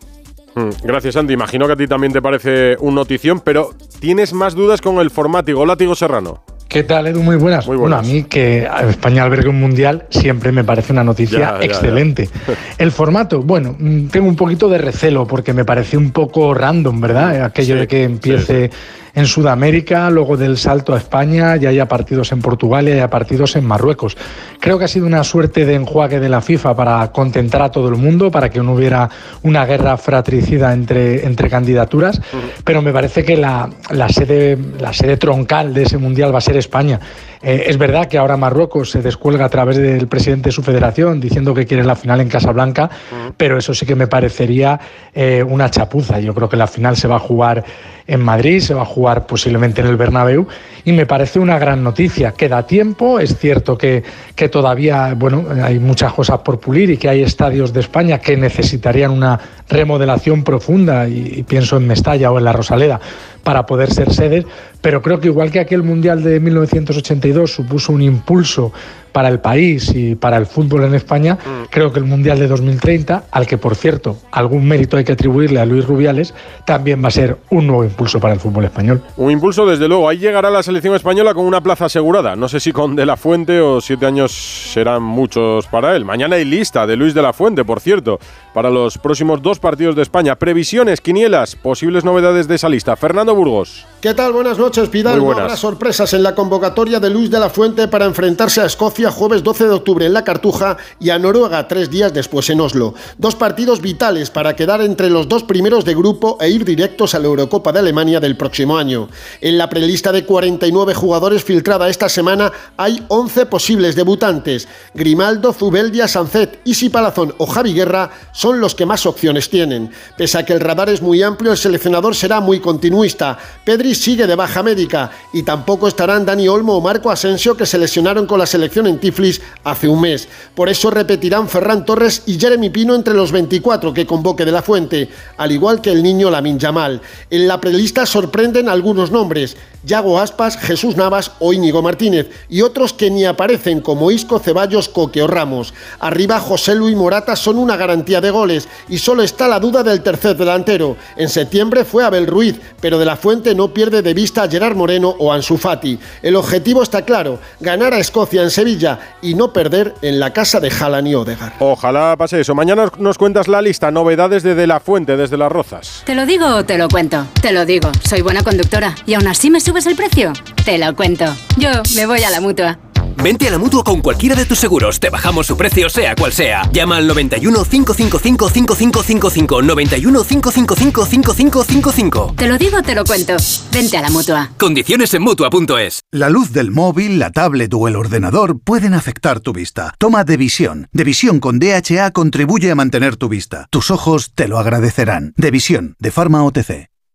Mm, 0.55 0.71
gracias, 0.85 1.17
Andy. 1.17 1.35
Imagino 1.35 1.67
que 1.67 1.73
a 1.73 1.77
ti 1.77 1.87
también 1.87 2.13
te 2.13 2.23
parece 2.23 2.77
un 2.81 2.95
notición, 2.95 3.41
pero 3.41 3.71
¿tienes 4.01 4.33
más 4.33 4.55
dudas 4.55 4.81
con 4.81 4.99
el 4.99 5.11
formático, 5.11 5.65
Látigo 5.67 5.95
Serrano? 5.95 6.43
¿Qué 6.69 6.83
tal, 6.83 7.07
Edu? 7.07 7.23
Muy 7.23 7.37
buenas. 7.37 7.67
Muy 7.67 7.77
buenas. 7.77 8.01
Bueno, 8.03 8.11
a 8.11 8.15
mí 8.15 8.25
que 8.25 8.69
España 8.89 9.23
albergue 9.23 9.49
un 9.49 9.61
mundial 9.61 10.07
siempre 10.11 10.51
me 10.53 10.65
parece 10.65 10.93
una 10.93 11.05
noticia 11.05 11.59
excelente. 11.61 12.29
El 12.79 12.91
formato, 12.91 13.43
bueno, 13.43 13.77
mm, 13.79 14.07
tengo 14.09 14.29
un 14.29 14.37
poquito 14.37 14.69
de 14.69 14.79
recelo 14.79 15.27
porque 15.27 15.53
me 15.53 15.65
parece 15.65 15.97
un 15.97 16.11
poco 16.11 16.55
random, 16.55 17.01
¿verdad? 17.01 17.45
Aquello 17.45 17.77
de 17.77 17.87
que 17.87 18.03
empiece 18.03 18.71
en 19.17 19.27
Sudamérica, 19.27 20.11
luego 20.11 20.37
del 20.37 20.59
salto 20.59 20.95
a 20.95 20.99
España, 20.99 21.57
ya 21.57 21.71
haya 21.71 21.89
partidos 21.89 22.33
en 22.33 22.43
Portugal 22.43 22.87
y 22.87 22.93
haya 22.93 23.09
partidos 23.09 23.57
en 23.57 23.65
Marruecos. 23.65 24.15
Creo 24.61 24.79
que 24.79 24.85
ha 24.85 24.89
sido 24.89 25.07
una 25.07 25.25
suerte 25.25 25.65
de 25.65 25.75
enjuague 25.75 26.21
de 26.21 26.29
la 26.29 26.43
FIFA 26.43 26.77
para 26.77 27.13
contentar 27.13 27.63
a 27.63 27.71
todo 27.71 27.89
el 27.89 27.97
mundo, 27.97 28.31
para 28.31 28.51
que 28.51 28.63
no 28.63 28.75
hubiera 28.75 29.09
una 29.43 29.65
guerra 29.65 29.97
fratricida 29.97 30.75
entre, 30.75 31.25
entre 31.25 31.49
candidaturas, 31.49 32.21
pero 32.63 32.83
me 32.83 32.93
parece 32.93 33.25
que 33.25 33.39
la, 33.39 33.71
la, 33.91 34.11
sede, 34.11 34.59
la 34.79 34.93
sede 34.93 35.17
troncal 35.17 35.73
de 35.73 35.85
ese 35.85 35.97
mundial 35.97 36.35
va 36.35 36.39
a 36.39 36.43
ser 36.43 36.59
España. 36.59 37.01
Eh, 37.47 37.67
es 37.69 37.79
verdad 37.79 38.09
que 38.09 38.19
ahora 38.19 38.37
Marruecos 38.37 38.91
se 38.91 39.03
descuelga 39.03 39.45
a 39.45 39.49
través 39.49 39.77
del 39.77 40.09
presidente 40.09 40.49
de 40.49 40.53
su 40.53 40.65
federación 40.65 41.21
diciendo 41.21 41.55
que 41.55 41.65
quiere 41.65 41.85
la 41.85 41.95
final 41.95 42.21
en 42.21 42.29
Casablanca, 42.29 42.91
pero 43.37 43.57
eso 43.57 43.73
sí 43.73 43.87
que 43.87 43.95
me 43.95 44.09
parecería 44.09 44.81
eh, 45.15 45.45
una 45.49 45.71
chapuza. 45.71 46.19
Yo 46.19 46.35
creo 46.35 46.49
que 46.49 46.57
la 46.57 46.67
final 46.67 46.97
se 46.97 47.07
va 47.07 47.17
a 47.17 47.21
jugar 47.21 47.63
en 48.09 48.21
Madrid, 48.21 48.59
se 48.59 48.75
va 48.75 48.83
a 48.83 48.85
jugar 48.87 49.27
posiblemente 49.27 49.81
en 49.81 49.87
el 49.87 49.97
Bernabéu 49.97 50.49
y 50.85 50.91
me 50.91 51.07
parece 51.07 51.39
una 51.39 51.57
gran 51.57 51.85
noticia. 51.85 52.33
Queda 52.33 52.67
tiempo, 52.67 53.21
es 53.21 53.39
cierto 53.39 53.79
que, 53.79 54.03
que 54.35 54.49
todavía 54.49 55.15
bueno, 55.17 55.45
hay 55.63 55.79
muchas 55.79 56.13
cosas 56.13 56.41
por 56.41 56.59
pulir 56.59 56.91
y 56.91 56.97
que 56.97 57.09
hay 57.09 57.23
estadios 57.23 57.73
de 57.73 57.79
España 57.79 58.19
que 58.19 58.37
necesitarían 58.37 59.13
una 59.13 59.39
remodelación 59.69 60.43
profunda 60.43 61.09
y, 61.09 61.45
pienso 61.45 61.77
en 61.77 61.87
Mestalla 61.87 62.33
o 62.33 62.39
en 62.39 62.45
la 62.45 62.53
Rosaleda 62.53 63.01
para 63.47 63.65
poder 63.65 63.93
ser 63.93 64.13
sedes, 64.13 64.45
pero 64.81 65.01
creo 65.01 65.21
que 65.21 65.29
igual 65.29 65.53
que 65.53 65.61
aquel 65.61 65.85
Mundial 65.85 66.21
de 66.25 66.41
1982 66.41 67.49
supuso 67.49 67.93
un 67.93 68.03
impulso 68.03 68.73
para 69.17 69.31
el 69.31 69.41
país 69.41 69.95
y 69.95 70.15
para 70.15 70.37
el 70.37 70.45
fútbol 70.45 70.85
en 70.85 70.95
España, 70.95 71.39
mm. 71.43 71.69
creo 71.71 71.91
que 71.91 71.99
el 71.99 72.05
Mundial 72.05 72.39
de 72.39 72.49
2030, 72.49 73.25
al 73.31 73.47
que 73.47 73.57
por 73.57 73.75
cierto 73.75 74.19
algún 74.31 74.69
mérito 74.69 74.99
hay 74.99 75.05
que 75.05 75.13
atribuirle 75.13 75.59
a 75.59 75.65
Luis 75.65 75.87
Rubiales, 75.87 76.35
también 76.67 77.03
va 77.03 77.09
a 77.09 77.11
ser 77.11 77.39
un 77.49 77.67
nuevo 77.67 77.83
impulso 77.83 78.21
para 78.21 78.35
el 78.35 78.41
fútbol 78.41 78.67
español. 78.67 79.01
Un 79.17 79.31
impulso, 79.31 79.65
desde 79.65 79.89
luego. 79.89 80.07
Ahí 80.07 80.19
llegará 80.19 80.51
la 80.51 80.63
selección 80.63 80.95
española 80.95 81.33
con 81.33 81.47
una 81.47 81.63
plaza 81.63 81.87
asegurada. 81.87 82.37
No 82.37 82.47
sé 82.47 82.61
si 82.61 82.73
con 82.73 82.95
De 82.95 83.07
La 83.07 83.17
Fuente 83.17 83.59
o 83.59 83.81
siete 83.81 84.05
años 84.05 84.33
serán 84.33 85.03
muchos 85.03 85.67
para 85.67 85.97
él. 85.97 86.05
Mañana 86.05 86.37
hay 86.37 86.45
lista 86.45 86.87
de 86.87 86.97
Luis 86.97 87.15
De 87.15 87.23
La 87.23 87.33
Fuente, 87.33 87.65
por 87.65 87.81
cierto, 87.81 88.21
para 88.53 88.69
los 88.69 88.99
próximos 88.99 89.41
dos 89.41 89.59
partidos 89.59 89.97
de 89.97 90.03
España. 90.03 90.37
Previsiones, 90.37 91.01
quinielas, 91.01 91.57
posibles 91.57 92.05
novedades 92.05 92.49
de 92.49 92.57
esa 92.57 92.69
lista. 92.69 92.97
Fernando 92.97 93.35
Burgos. 93.35 93.87
¿Qué 94.03 94.13
tal? 94.13 94.35
Buenas 94.35 94.59
noches, 94.59 94.91
Pidal. 94.91 95.19
No 95.19 95.33
habrá 95.33 95.57
sorpresas 95.57 96.13
en 96.13 96.23
la 96.23 96.35
convocatoria 96.35 97.01
de 97.01 97.09
Luis 97.09 97.31
de 97.31 97.39
la 97.41 97.49
Fuente 97.49 97.89
para 97.89 98.05
enfrentarse 98.05 98.61
a 98.61 98.67
Escocia 98.67 99.06
jueves 99.11 99.43
12 99.43 99.65
de 99.65 99.75
octubre 99.75 100.07
en 100.07 100.13
la 100.13 100.25
Cartuja 100.25 100.77
y 101.01 101.11
a 101.11 101.19
Noruega 101.19 101.69
tres 101.69 101.91
días 101.91 102.13
después 102.13 102.51
en 102.51 102.61
Oslo. 102.61 102.95
Dos 103.19 103.35
partidos 103.37 103.81
vitales 103.81 104.31
para 104.31 104.57
quedar 104.57 104.81
entre 104.81 105.11
los 105.11 105.29
dos 105.29 105.45
primeros 105.45 105.85
de 105.85 105.95
grupo 105.95 106.39
e 106.41 106.51
ir 106.51 106.65
directos 106.65 107.15
a 107.15 107.19
la 107.19 107.27
Eurocopa 107.27 107.73
de 107.73 107.81
Alemania 107.81 108.21
del 108.21 108.37
próximo 108.37 108.77
año. 108.79 109.09
En 109.41 109.59
la 109.59 109.69
prelista 109.69 110.13
de 110.13 110.25
49 110.25 110.95
jugadores 110.95 111.45
filtrada 111.45 111.89
esta 111.89 112.09
semana 112.09 112.53
hay 112.77 113.03
11 113.09 113.47
posibles 113.47 113.97
debutantes. 113.97 114.69
Grimaldo, 114.95 115.53
Zubeldia, 115.53 116.09
Sancet, 116.09 116.61
Isi 116.65 116.89
Palazón 116.89 117.35
o 117.39 117.47
Javi 117.47 117.73
Guerra 117.73 118.11
son 118.33 118.61
los 118.61 118.75
que 118.75 118.87
más 118.87 119.07
opciones 119.07 119.51
tienen. 119.51 119.91
Pese 120.17 120.39
a 120.39 120.45
que 120.45 120.53
el 120.53 120.61
radar 120.61 120.89
es 120.89 121.03
muy 121.03 121.23
amplio, 121.23 121.53
el 121.53 121.59
seleccionador 121.59 122.15
será 122.15 122.41
muy 122.41 122.61
continuista. 122.61 123.39
Pedri 123.65 123.95
sigue 123.95 124.27
de 124.27 124.35
baja 124.35 124.63
médica 124.63 125.11
y 125.33 125.43
tampoco 125.43 125.89
estarán 125.89 126.25
Dani 126.25 126.49
Olmo 126.49 126.77
o 126.77 126.81
Marco 126.81 127.11
Asensio 127.11 127.57
que 127.57 127.67
se 127.67 127.79
lesionaron 127.79 128.27
con 128.27 128.39
la 128.39 128.47
selección 128.47 128.87
en 128.87 128.96
Tiflis 128.99 129.41
hace 129.65 129.89
un 129.89 130.01
mes. 130.01 130.29
Por 130.55 130.69
eso 130.69 130.91
repetirán 130.91 131.49
Ferran 131.49 131.85
Torres 131.85 132.23
y 132.27 132.39
Jeremy 132.39 132.71
Pino 132.71 132.95
entre 132.95 133.15
los 133.15 133.33
24 133.33 133.93
que 133.93 134.07
convoque 134.07 134.45
de 134.45 134.53
la 134.53 134.63
fuente, 134.63 135.09
al 135.37 135.53
igual 135.53 135.81
que 135.81 135.93
el 135.93 136.03
niño 136.03 136.31
Lamin 136.31 136.59
Yamal. 136.59 137.01
En 137.31 137.49
la 137.49 137.61
prelista 137.61 138.07
sorprenden 138.07 138.69
algunos 138.69 139.11
nombres. 139.11 139.57
Yago 139.87 140.19
Aspas, 140.19 140.59
Jesús 140.59 140.97
Navas 140.97 141.31
o 141.39 141.53
Íñigo 141.53 141.81
Martínez, 141.81 142.29
y 142.49 142.63
otros 142.63 142.93
que 142.93 143.09
ni 143.09 143.25
aparecen 143.25 143.81
como 143.81 144.11
Isco, 144.11 144.41
Ceballos, 144.41 144.89
Coque 144.89 145.23
o 145.23 145.29
Ramos. 145.29 145.73
Arriba 146.01 146.41
José 146.41 146.75
Luis 146.75 146.97
Morata 146.97 147.37
son 147.37 147.57
una 147.57 147.77
garantía 147.77 148.21
de 148.21 148.31
goles 148.31 148.69
y 148.89 148.99
solo 148.99 149.23
está 149.23 149.47
la 149.47 149.61
duda 149.61 149.85
del 149.85 150.03
tercer 150.03 150.37
delantero. 150.37 150.97
En 151.17 151.29
septiembre 151.29 151.85
fue 151.85 152.05
Abel 152.05 152.27
Ruiz, 152.27 152.57
pero 152.81 152.99
de 152.99 153.05
la 153.05 153.17
Fuente 153.17 153.55
no 153.55 153.73
pierde 153.73 154.03
de 154.03 154.13
vista 154.13 154.43
a 154.43 154.49
Gerard 154.49 154.75
Moreno 154.75 155.15
o 155.21 155.33
Ansu 155.33 155.57
Fati. 155.57 155.99
El 156.21 156.35
objetivo 156.35 156.83
está 156.83 157.03
claro, 157.03 157.39
ganar 157.61 157.95
a 157.95 157.99
Escocia 157.99 158.43
en 158.43 158.51
Sevilla 158.51 158.99
y 159.23 159.35
no 159.35 159.53
perder 159.53 159.95
en 160.03 160.19
la 160.19 160.33
casa 160.33 160.59
de 160.59 160.71
Jalan 160.71 161.07
y 161.07 161.15
Odegar. 161.15 161.55
Ojalá 161.61 162.17
pase 162.19 162.41
eso. 162.41 162.57
Mañana 162.57 162.91
nos 162.99 163.19
cuentas 163.19 163.47
la 163.47 163.63
lista, 163.63 163.93
novedades 163.93 164.43
de 164.43 164.57
De 164.57 164.67
la 164.67 164.81
Fuente 164.81 165.17
desde 165.17 165.37
Las 165.37 165.53
Rozas. 165.53 166.03
¿Te 166.05 166.17
lo 166.17 166.27
digo 166.27 166.47
o 166.47 166.65
te 166.65 166.77
lo 166.77 166.89
cuento? 166.89 167.25
Te 167.41 167.53
lo 167.53 167.65
digo, 167.65 167.93
soy 168.03 168.23
buena 168.23 168.43
conductora 168.43 168.97
y 169.07 169.15
aún 169.15 169.29
así 169.29 169.49
me 169.49 169.61
sube 169.61 169.76
el 169.85 169.95
precio? 169.95 170.33
Te 170.65 170.79
lo 170.79 170.97
cuento. 170.97 171.27
Yo 171.59 171.69
me 171.95 172.07
voy 172.07 172.23
a 172.23 172.31
la 172.31 172.41
mutua. 172.41 172.79
Vente 173.23 173.49
a 173.49 173.51
la 173.51 173.59
mutua 173.59 173.83
con 173.83 174.01
cualquiera 174.01 174.35
de 174.35 174.45
tus 174.45 174.59
seguros. 174.59 175.01
Te 175.01 175.11
bajamos 175.11 175.47
su 175.47 175.57
precio, 175.57 175.89
sea 175.89 176.15
cual 176.15 176.33
sea. 176.33 176.63
Llama 176.73 176.97
al 176.97 177.07
91 177.07 177.65
555 177.65 178.49
5555. 178.51 179.63
91 179.63 180.25
555 180.25 181.07
5555. 181.07 182.35
Te 182.37 182.49
lo 182.49 182.59
digo, 182.59 182.83
te 182.83 182.95
lo 182.95 183.05
cuento. 183.05 183.37
Vente 183.73 183.97
a 183.97 184.03
la 184.03 184.11
mutua. 184.11 184.51
Condiciones 184.59 185.13
en 185.15 185.23
mutua.es. 185.23 186.01
La 186.13 186.31
luz 186.31 186.53
del 186.53 186.71
móvil, 186.71 187.19
la 187.19 187.31
tablet 187.33 187.73
o 187.75 187.89
el 187.89 187.97
ordenador 187.97 188.61
pueden 188.61 188.95
afectar 188.95 189.41
tu 189.41 189.53
vista. 189.53 189.95
Toma 189.99 190.25
Devisión. 190.25 190.89
Devisión 190.93 191.41
con 191.41 191.59
DHA 191.59 192.13
contribuye 192.13 192.71
a 192.71 192.75
mantener 192.75 193.17
tu 193.17 193.29
vista. 193.29 193.67
Tus 193.71 193.91
ojos 193.91 194.33
te 194.35 194.49
lo 194.49 194.59
agradecerán. 194.59 195.33
Devisión, 195.37 195.97
de 195.99 196.11
Pharma 196.11 196.45
OTC. 196.45 196.96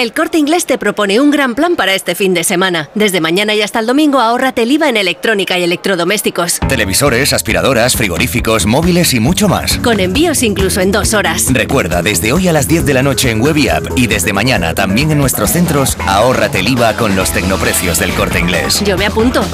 El 0.00 0.14
Corte 0.14 0.38
Inglés 0.38 0.64
te 0.64 0.78
propone 0.78 1.20
un 1.20 1.30
gran 1.30 1.54
plan 1.54 1.76
para 1.76 1.94
este 1.94 2.14
fin 2.14 2.32
de 2.32 2.42
semana. 2.42 2.88
Desde 2.94 3.20
mañana 3.20 3.54
y 3.54 3.60
hasta 3.60 3.80
el 3.80 3.86
domingo 3.86 4.18
ahórrate 4.18 4.62
el 4.62 4.72
IVA 4.72 4.88
en 4.88 4.96
electrónica 4.96 5.58
y 5.58 5.62
electrodomésticos. 5.62 6.58
Televisores, 6.70 7.34
aspiradoras, 7.34 7.98
frigoríficos, 7.98 8.64
móviles 8.64 9.12
y 9.12 9.20
mucho 9.20 9.46
más. 9.46 9.76
Con 9.76 10.00
envíos 10.00 10.42
incluso 10.42 10.80
en 10.80 10.90
dos 10.90 11.12
horas. 11.12 11.52
Recuerda, 11.52 12.00
desde 12.00 12.32
hoy 12.32 12.48
a 12.48 12.54
las 12.54 12.66
10 12.66 12.86
de 12.86 12.94
la 12.94 13.02
noche 13.02 13.30
en 13.30 13.42
Web 13.42 13.58
y 13.58 13.68
App 13.68 13.84
y 13.94 14.06
desde 14.06 14.32
mañana 14.32 14.74
también 14.74 15.10
en 15.10 15.18
nuestros 15.18 15.50
centros, 15.50 15.98
ahórrate 16.06 16.60
el 16.60 16.68
IVA 16.68 16.96
con 16.96 17.14
los 17.14 17.30
tecnoprecios 17.32 17.98
del 17.98 18.14
Corte 18.14 18.38
Inglés. 18.38 18.82
Yo 18.82 18.96
me 18.96 19.04
apunto. 19.04 19.44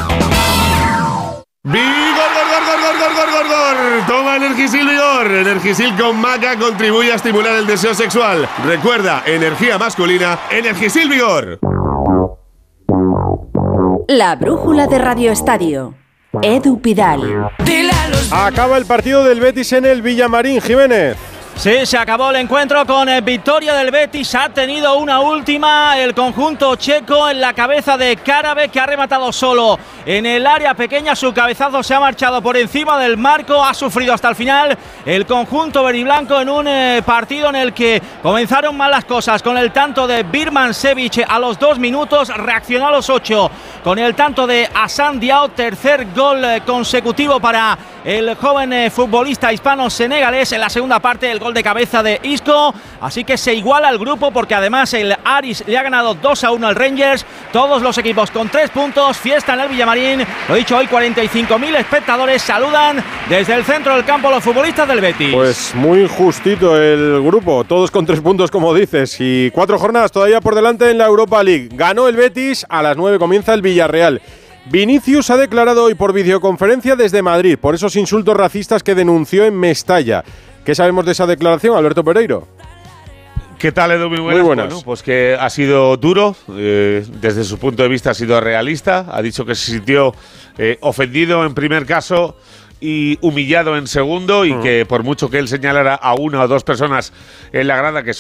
Energisil 4.57 4.89
Vigor. 4.89 5.31
Energisil 5.33 5.97
con 5.99 6.19
maca 6.19 6.57
contribuye 6.57 7.13
a 7.13 7.17
estimular 7.17 7.57
el 7.57 7.67
deseo 7.67 7.93
sexual. 7.93 8.49
Recuerda, 8.65 9.23
energía 9.27 9.77
masculina, 9.77 10.39
Energisil 10.51 11.11
Vigor. 11.11 11.59
La 14.09 14.35
brújula 14.37 14.87
de 14.87 14.99
Radio 14.99 15.31
Estadio. 15.31 15.93
Edu 16.41 16.81
Pidal. 16.81 17.51
Acaba 18.31 18.79
el 18.79 18.87
partido 18.87 19.25
del 19.25 19.41
Betis 19.41 19.75
en 19.75 19.85
el 19.85 20.01
Villamarín, 20.01 20.63
Jiménez. 20.63 21.19
Sí, 21.57 21.87
se 21.87 21.97
acabó 21.97 22.29
el 22.29 22.37
encuentro 22.37 22.85
con 22.85 23.09
eh, 23.09 23.23
victoria 23.23 23.75
del 23.75 23.91
Betis. 23.91 24.35
Ha 24.35 24.51
tenido 24.51 24.99
una 24.99 25.21
última 25.21 25.99
el 25.99 26.15
conjunto 26.15 26.77
checo 26.77 27.31
en 27.31 27.41
la 27.41 27.55
cabeza 27.55 27.97
de 27.97 28.19
Carabe 28.19 28.69
que 28.69 28.79
ha 28.79 28.85
rematado 28.85 29.33
solo 29.33 29.79
en 30.05 30.27
el 30.27 30.47
área 30.47 30.75
pequeña. 30.75 31.17
Su 31.17 31.33
cabezazo 31.33 31.83
se 31.83 31.95
ha 31.95 31.99
marchado 31.99 32.43
por 32.43 32.59
encima 32.59 32.99
del 32.99 33.17
marco. 33.17 33.65
Ha 33.65 33.73
sufrido 33.73 34.13
hasta 34.13 34.29
el 34.29 34.37
final 34.37 34.77
el 35.07 35.25
conjunto 35.25 35.83
veriblanco 35.83 36.39
en 36.43 36.51
un 36.51 36.69
eh, 36.69 37.03
partido 37.05 37.49
en 37.49 37.57
el 37.57 37.73
que 37.73 38.03
comenzaron 38.23 38.77
mal 38.77 38.91
las 38.91 39.07
cosas 39.07 39.43
con 39.43 39.57
el 39.57 39.73
tanto 39.73 40.07
de 40.07 40.25
Birman 40.25 40.75
Sevic 40.75 41.25
a 41.27 41.39
los 41.39 41.59
dos 41.59 41.79
minutos. 41.79 42.29
Reaccionó 42.37 42.89
a 42.89 42.93
los 42.93 43.09
ocho 43.09 43.51
con 43.83 43.99
el 43.99 44.15
tanto 44.15 44.47
de 44.47 44.69
Asan 44.75 45.19
Diao. 45.19 45.49
Tercer 45.49 46.09
gol 46.15 46.45
eh, 46.45 46.61
consecutivo 46.67 47.41
para 47.41 47.79
el 48.05 48.37
joven 48.37 48.91
futbolista 48.91 49.53
hispano-senegalés 49.53 50.53
en 50.53 50.61
la 50.61 50.69
segunda 50.69 51.01
parte. 51.01 51.29
El 51.29 51.41
de 51.55 51.63
cabeza 51.63 52.03
de 52.03 52.21
Isco. 52.23 52.75
Así 53.01 53.25
que 53.25 53.37
se 53.37 53.55
iguala 53.55 53.91
el 53.91 53.99
grupo 53.99 54.31
porque 54.31 54.55
además 54.55 54.93
el 54.95 55.15
Aris 55.25 55.65
le 55.67 55.77
ha 55.77 55.83
ganado 55.83 56.15
2 56.15 56.45
a 56.45 56.51
1 56.51 56.67
al 56.67 56.75
Rangers. 56.75 57.25
Todos 57.53 57.83
los 57.83 57.97
equipos 57.99 58.31
con 58.31 58.49
3 58.49 58.71
puntos. 58.71 59.17
Fiesta 59.17 59.55
en 59.55 59.61
el 59.61 59.69
Villamarín. 59.69 60.25
Lo 60.49 60.55
dicho 60.55 60.77
hoy, 60.77 60.87
45.000 60.87 61.77
espectadores 61.77 62.43
saludan 62.43 63.03
desde 63.29 63.55
el 63.55 63.65
centro 63.65 63.95
del 63.95 64.05
campo 64.05 64.31
los 64.31 64.43
futbolistas 64.43 64.89
del 64.89 65.01
Betis. 65.01 65.35
Pues 65.35 65.75
muy 65.75 66.07
justito 66.09 66.81
el 66.81 67.23
grupo. 67.23 67.65
Todos 67.65 67.91
con 67.91 68.07
3 68.07 68.21
puntos, 68.21 68.51
como 68.51 68.75
dices. 68.75 69.17
Y 69.21 69.51
cuatro 69.53 69.79
jornadas 69.79 70.13
todavía 70.13 70.41
por 70.41 70.55
delante 70.55 70.91
en 70.91 70.99
la 70.99 71.07
Europa 71.07 71.43
League. 71.43 71.69
Ganó 71.73 72.09
el 72.09 72.17
Betis. 72.17 72.67
A 72.69 72.83
las 72.83 72.97
9 72.97 73.19
comienza 73.19 73.55
el 73.55 73.63
Villarreal. 73.63 74.21
Vinicius 74.69 75.31
ha 75.31 75.37
declarado 75.37 75.85
hoy 75.85 75.95
por 75.95 76.13
videoconferencia 76.13 76.97
desde 76.97 77.23
Madrid 77.23 77.57
por 77.57 77.77
esos 77.77 77.95
insultos 77.95 78.37
racistas 78.37 78.83
que 78.83 78.97
denunció 78.97 79.45
en 79.45 79.55
Mestalla. 79.55 80.25
¿Qué 80.67 80.75
sabemos 80.75 81.07
de 81.07 81.13
esa 81.13 81.29
declaración, 81.29 81.77
Alberto 81.77 82.03
Pereiro? 82.03 82.49
¿Qué 83.57 83.71
tal, 83.71 83.93
Edu? 83.93 84.11
Muy 84.11 84.19
buenas. 84.19 84.67
Bueno, 84.67 84.83
pues 84.85 85.01
que 85.01 85.37
ha 85.39 85.49
sido 85.49 85.97
duro, 85.97 86.35
eh, 86.57 87.07
desde 87.21 87.45
su 87.45 87.57
punto 87.57 87.85
de 87.85 87.89
vista 87.89 88.11
ha 88.11 88.15
sido 88.15 88.41
realista, 88.41 89.07
ha 89.13 89.23
dicho 89.23 89.47
que 89.47 89.55
se 89.55 89.71
sintió 89.71 90.13
eh, 90.59 90.77
ofendido 90.81 91.47
en 91.47 91.55
primer 91.55 91.87
caso 91.87 92.37
y 92.81 93.17
humillado 93.21 93.79
en 93.79 93.87
segundo 93.87 94.45
y 94.45 94.55
mm. 94.55 94.63
que 94.63 94.87
por 94.87 95.05
mucho 95.05 95.31
que 95.31 95.39
él 95.39 95.47
señalara 95.47 95.95
a 95.95 96.15
una 96.15 96.43
o 96.43 96.49
dos 96.49 96.65
personas 96.65 97.13
en 97.53 97.69
la 97.69 97.77
grada, 97.77 98.03
que 98.03 98.11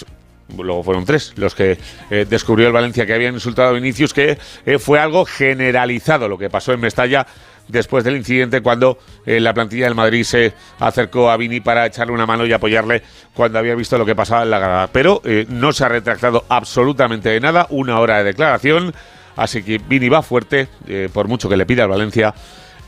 luego 0.57 0.85
fueron 0.85 1.05
tres 1.05 1.33
los 1.35 1.53
que 1.53 1.77
eh, 2.11 2.27
descubrió 2.31 2.69
el 2.69 2.73
Valencia 2.73 3.07
que 3.07 3.13
habían 3.13 3.35
insultado 3.35 3.71
a 3.71 3.73
Vinicius, 3.73 4.15
que 4.15 4.39
fue 4.79 5.01
algo 5.01 5.25
generalizado 5.25 6.29
lo 6.29 6.39
que 6.39 6.49
pasó 6.49 6.73
en 6.73 6.79
Mestalla 6.79 7.27
después 7.69 8.05
del 8.05 8.17
incidente 8.17 8.61
cuando 8.61 8.99
eh, 9.25 9.41
la 9.41 9.55
plantilla 9.55 9.87
del 9.87 9.95
Madrid 9.95 10.25
se 10.25 10.53
acercó 10.79 11.31
a 11.31 11.37
Vini 11.37 11.61
para 11.61 11.87
echarle 11.87 12.13
una 12.13 12.27
mano 12.27 12.47
y 12.47 12.53
apoyarle 12.53 13.03
cuando 13.35 13.59
había 13.59 13.75
visto 13.75 13.99
lo 13.99 14.07
que 14.07 14.15
pasaba 14.15 14.43
en 14.43 14.51
la 14.51 14.59
grada. 14.59 14.87
Pero 14.89 15.21
eh, 15.25 15.47
no 15.49 15.73
se 15.73 15.85
ha 15.85 15.89
retractado 15.89 16.45
absolutamente 16.49 17.29
de 17.29 17.41
nada, 17.41 17.67
una 17.71 18.01
hora 18.01 18.19
de 18.19 18.25
declaración, 18.25 18.95
así 19.37 19.63
que 19.63 19.79
Vini 19.79 20.09
va 20.09 20.23
fuerte, 20.23 20.69
eh, 20.87 21.09
por 21.13 21.29
mucho 21.29 21.49
que 21.49 21.57
le 21.57 21.67
pida 21.67 21.85
al 21.85 21.91
Valencia. 21.91 22.35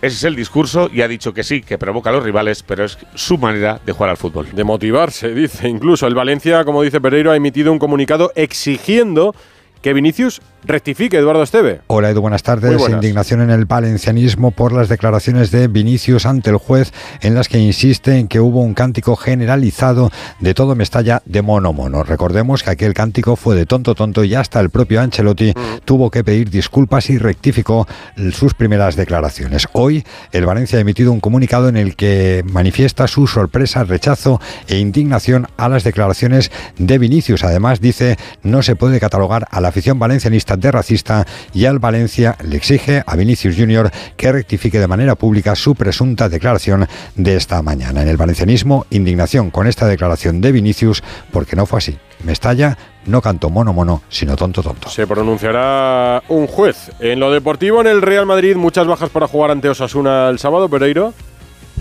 Ese 0.00 0.14
es 0.14 0.24
el 0.24 0.36
discurso 0.36 0.88
y 0.92 1.02
ha 1.02 1.08
dicho 1.08 1.34
que 1.34 1.42
sí, 1.42 1.60
que 1.60 1.76
provoca 1.76 2.10
a 2.10 2.12
los 2.12 2.22
rivales, 2.22 2.62
pero 2.62 2.84
es 2.84 2.96
su 3.14 3.36
manera 3.36 3.80
de 3.84 3.90
jugar 3.90 4.10
al 4.10 4.16
fútbol. 4.16 4.46
De 4.52 4.62
motivarse, 4.62 5.34
dice. 5.34 5.68
Incluso 5.68 6.06
el 6.06 6.14
Valencia, 6.14 6.64
como 6.64 6.82
dice 6.82 7.00
Pereiro, 7.00 7.32
ha 7.32 7.36
emitido 7.36 7.72
un 7.72 7.80
comunicado 7.80 8.30
exigiendo 8.36 9.34
que 9.82 9.92
Vinicius 9.92 10.40
rectifique, 10.64 11.16
Eduardo 11.16 11.42
Esteve. 11.42 11.80
Hola 11.86 12.10
Edu, 12.10 12.20
buenas 12.20 12.42
tardes. 12.42 12.88
Indignación 12.88 13.40
en 13.40 13.50
el 13.50 13.64
valencianismo 13.64 14.50
por 14.50 14.72
las 14.72 14.88
declaraciones 14.88 15.50
de 15.50 15.68
Vinicius 15.68 16.26
ante 16.26 16.50
el 16.50 16.56
juez 16.56 16.92
en 17.20 17.34
las 17.34 17.48
que 17.48 17.58
insiste 17.58 18.18
en 18.18 18.28
que 18.28 18.40
hubo 18.40 18.60
un 18.60 18.74
cántico 18.74 19.16
generalizado 19.16 20.10
de 20.40 20.54
todo 20.54 20.74
Mestalla 20.74 21.22
de 21.24 21.42
mono 21.42 21.72
mono. 21.72 22.02
Recordemos 22.02 22.62
que 22.62 22.70
aquel 22.70 22.94
cántico 22.94 23.36
fue 23.36 23.54
de 23.56 23.66
tonto 23.66 23.94
tonto 23.94 24.24
y 24.24 24.34
hasta 24.34 24.60
el 24.60 24.70
propio 24.70 25.00
Ancelotti 25.00 25.50
mm. 25.50 25.78
tuvo 25.84 26.10
que 26.10 26.24
pedir 26.24 26.50
disculpas 26.50 27.08
y 27.10 27.18
rectificó 27.18 27.86
sus 28.32 28.54
primeras 28.54 28.96
declaraciones. 28.96 29.68
Hoy 29.72 30.04
el 30.32 30.46
Valencia 30.46 30.78
ha 30.78 30.82
emitido 30.82 31.12
un 31.12 31.20
comunicado 31.20 31.68
en 31.68 31.76
el 31.76 31.96
que 31.96 32.42
manifiesta 32.44 33.06
su 33.06 33.26
sorpresa, 33.26 33.84
rechazo 33.84 34.40
e 34.66 34.78
indignación 34.78 35.46
a 35.56 35.68
las 35.68 35.84
declaraciones 35.84 36.50
de 36.78 36.98
Vinicius. 36.98 37.44
Además 37.44 37.80
dice 37.80 38.16
no 38.42 38.62
se 38.62 38.76
puede 38.76 39.00
catalogar 39.00 39.46
a 39.50 39.60
la 39.68 39.70
afición 39.70 39.98
valencianista 39.98 40.56
de 40.56 40.72
racista 40.72 41.26
y 41.52 41.66
al 41.66 41.78
Valencia 41.78 42.38
le 42.42 42.56
exige 42.56 43.02
a 43.06 43.16
Vinicius 43.16 43.54
Junior 43.54 43.90
que 44.16 44.32
rectifique 44.32 44.80
de 44.80 44.86
manera 44.86 45.14
pública 45.14 45.54
su 45.54 45.74
presunta 45.74 46.30
declaración 46.30 46.88
de 47.16 47.36
esta 47.36 47.60
mañana. 47.60 48.00
En 48.00 48.08
el 48.08 48.16
valencianismo, 48.16 48.86
indignación 48.88 49.50
con 49.50 49.66
esta 49.66 49.86
declaración 49.86 50.40
de 50.40 50.52
Vinicius 50.52 51.02
porque 51.30 51.54
no 51.54 51.66
fue 51.66 51.80
así. 51.80 51.98
Mestalla 52.24 52.78
no 53.04 53.20
cantó 53.20 53.50
mono 53.50 53.74
mono, 53.74 54.00
sino 54.08 54.36
tonto 54.36 54.62
tonto. 54.62 54.88
Se 54.88 55.06
pronunciará 55.06 56.22
un 56.28 56.46
juez. 56.46 56.90
En 56.98 57.20
lo 57.20 57.30
deportivo, 57.30 57.82
en 57.82 57.88
el 57.88 58.00
Real 58.00 58.24
Madrid, 58.24 58.56
muchas 58.56 58.86
bajas 58.86 59.10
para 59.10 59.28
jugar 59.28 59.50
ante 59.50 59.68
Osasuna 59.68 60.30
el 60.30 60.38
sábado, 60.38 60.70
Pereiro. 60.70 61.12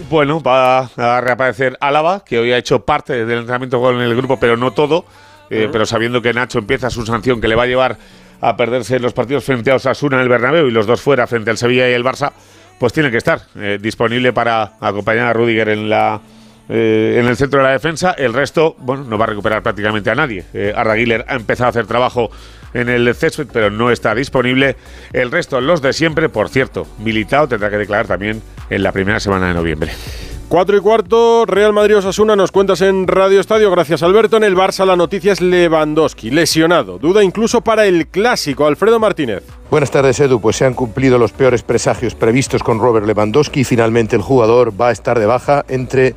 Bueno, 0.10 0.42
va 0.42 0.90
a 0.98 1.22
reaparecer 1.22 1.78
Álava, 1.80 2.22
que 2.26 2.38
hoy 2.38 2.52
ha 2.52 2.58
hecho 2.58 2.84
parte 2.84 3.26
del 3.26 3.40
entrenamiento 3.40 3.80
con 3.80 4.02
el 4.02 4.14
grupo, 4.14 4.38
pero 4.38 4.58
no 4.58 4.72
todo. 4.72 5.06
Eh, 5.50 5.70
pero 5.72 5.86
sabiendo 5.86 6.22
que 6.22 6.34
Nacho 6.34 6.60
empieza 6.60 6.90
su 6.90 7.06
sanción 7.06 7.40
que 7.42 7.48
le 7.48 7.56
va 7.56 7.64
a 7.64 7.68
llevar 7.68 7.98
a 8.42 8.56
perderse 8.56 9.00
los 9.00 9.14
partidos 9.14 9.44
frente 9.44 9.72
a 9.72 9.76
Osasuna 9.76 10.18
en 10.18 10.24
el 10.24 10.30
Bernabéu 10.30 10.68
y 10.68 10.72
los 10.72 10.86
dos 10.86 11.02
fuera 11.02 11.26
frente 11.28 11.50
al 11.50 11.58
Sevilla 11.58 11.90
y 11.90 11.94
el 11.94 12.04
Barça, 12.04 12.32
pues 12.80 12.94
tiene 12.94 13.10
que 13.10 13.18
estar 13.18 13.42
eh, 13.56 13.80
disponible 13.82 14.34
para 14.34 14.74
acompañar 14.80 15.28
a 15.28 15.34
Rudiger 15.34 15.70
en 15.70 15.90
la 15.90 16.22
eh, 16.70 17.18
en 17.20 17.28
el 17.28 17.38
centro 17.38 17.60
de 17.60 17.66
la 17.66 17.72
defensa. 17.72 18.12
El 18.18 18.34
resto, 18.34 18.76
bueno, 18.80 19.06
no 19.06 19.18
va 19.18 19.24
a 19.26 19.30
recuperar 19.30 19.64
prácticamente 19.64 20.12
a 20.12 20.16
nadie. 20.16 20.44
Arda 20.76 20.96
Güler 20.96 21.26
ha 21.28 21.36
empezado 21.36 21.68
a 21.68 21.70
hacer 21.70 21.88
trabajo 21.88 22.30
en 22.74 22.90
el 22.90 23.16
césped, 23.16 23.48
pero 23.52 23.70
no 23.70 23.90
está 23.90 24.14
disponible. 24.14 24.76
El 25.14 25.32
resto, 25.32 25.62
los 25.62 25.82
de 25.82 25.94
siempre, 25.94 26.30
por 26.30 26.50
cierto, 26.50 26.86
Militao 27.00 27.48
tendrá 27.48 27.70
que 27.70 27.78
declarar 27.78 28.08
también 28.08 28.42
en 28.70 28.84
la 28.84 28.92
primera 28.92 29.20
semana 29.20 29.48
de 29.48 29.54
noviembre. 29.54 29.92
4 30.50 30.78
y 30.78 30.80
cuarto, 30.80 31.46
Real 31.46 31.74
Madrid 31.74 31.98
Osasuna, 31.98 32.38
nos 32.38 32.54
cuentas 32.54 32.80
en 32.80 33.06
Radio 33.06 33.42
Estadio, 33.42 33.70
gracias 33.70 34.02
Alberto. 34.02 34.38
En 34.38 34.46
el 34.46 34.56
Barça 34.56 34.86
la 34.86 34.96
noticia 34.96 35.34
es 35.34 35.42
Lewandowski, 35.42 36.32
lesionado, 36.32 37.00
duda 37.00 37.22
incluso 37.22 37.60
para 37.60 37.86
el 37.86 38.08
clásico, 38.08 38.66
Alfredo 38.66 38.98
Martínez. 38.98 39.44
Buenas 39.70 39.92
tardes 39.92 40.22
Edu, 40.22 40.40
pues 40.40 40.56
se 40.56 40.64
han 40.64 40.74
cumplido 40.74 41.18
los 41.18 41.34
peores 41.34 41.64
presagios 41.64 42.16
previstos 42.16 42.64
con 42.64 42.80
Robert 42.80 43.06
Lewandowski 43.06 43.66
finalmente 43.66 44.16
el 44.16 44.22
jugador 44.22 44.80
va 44.80 44.88
a 44.88 44.92
estar 44.94 45.20
de 45.20 45.26
baja 45.26 45.66
entre 45.68 46.16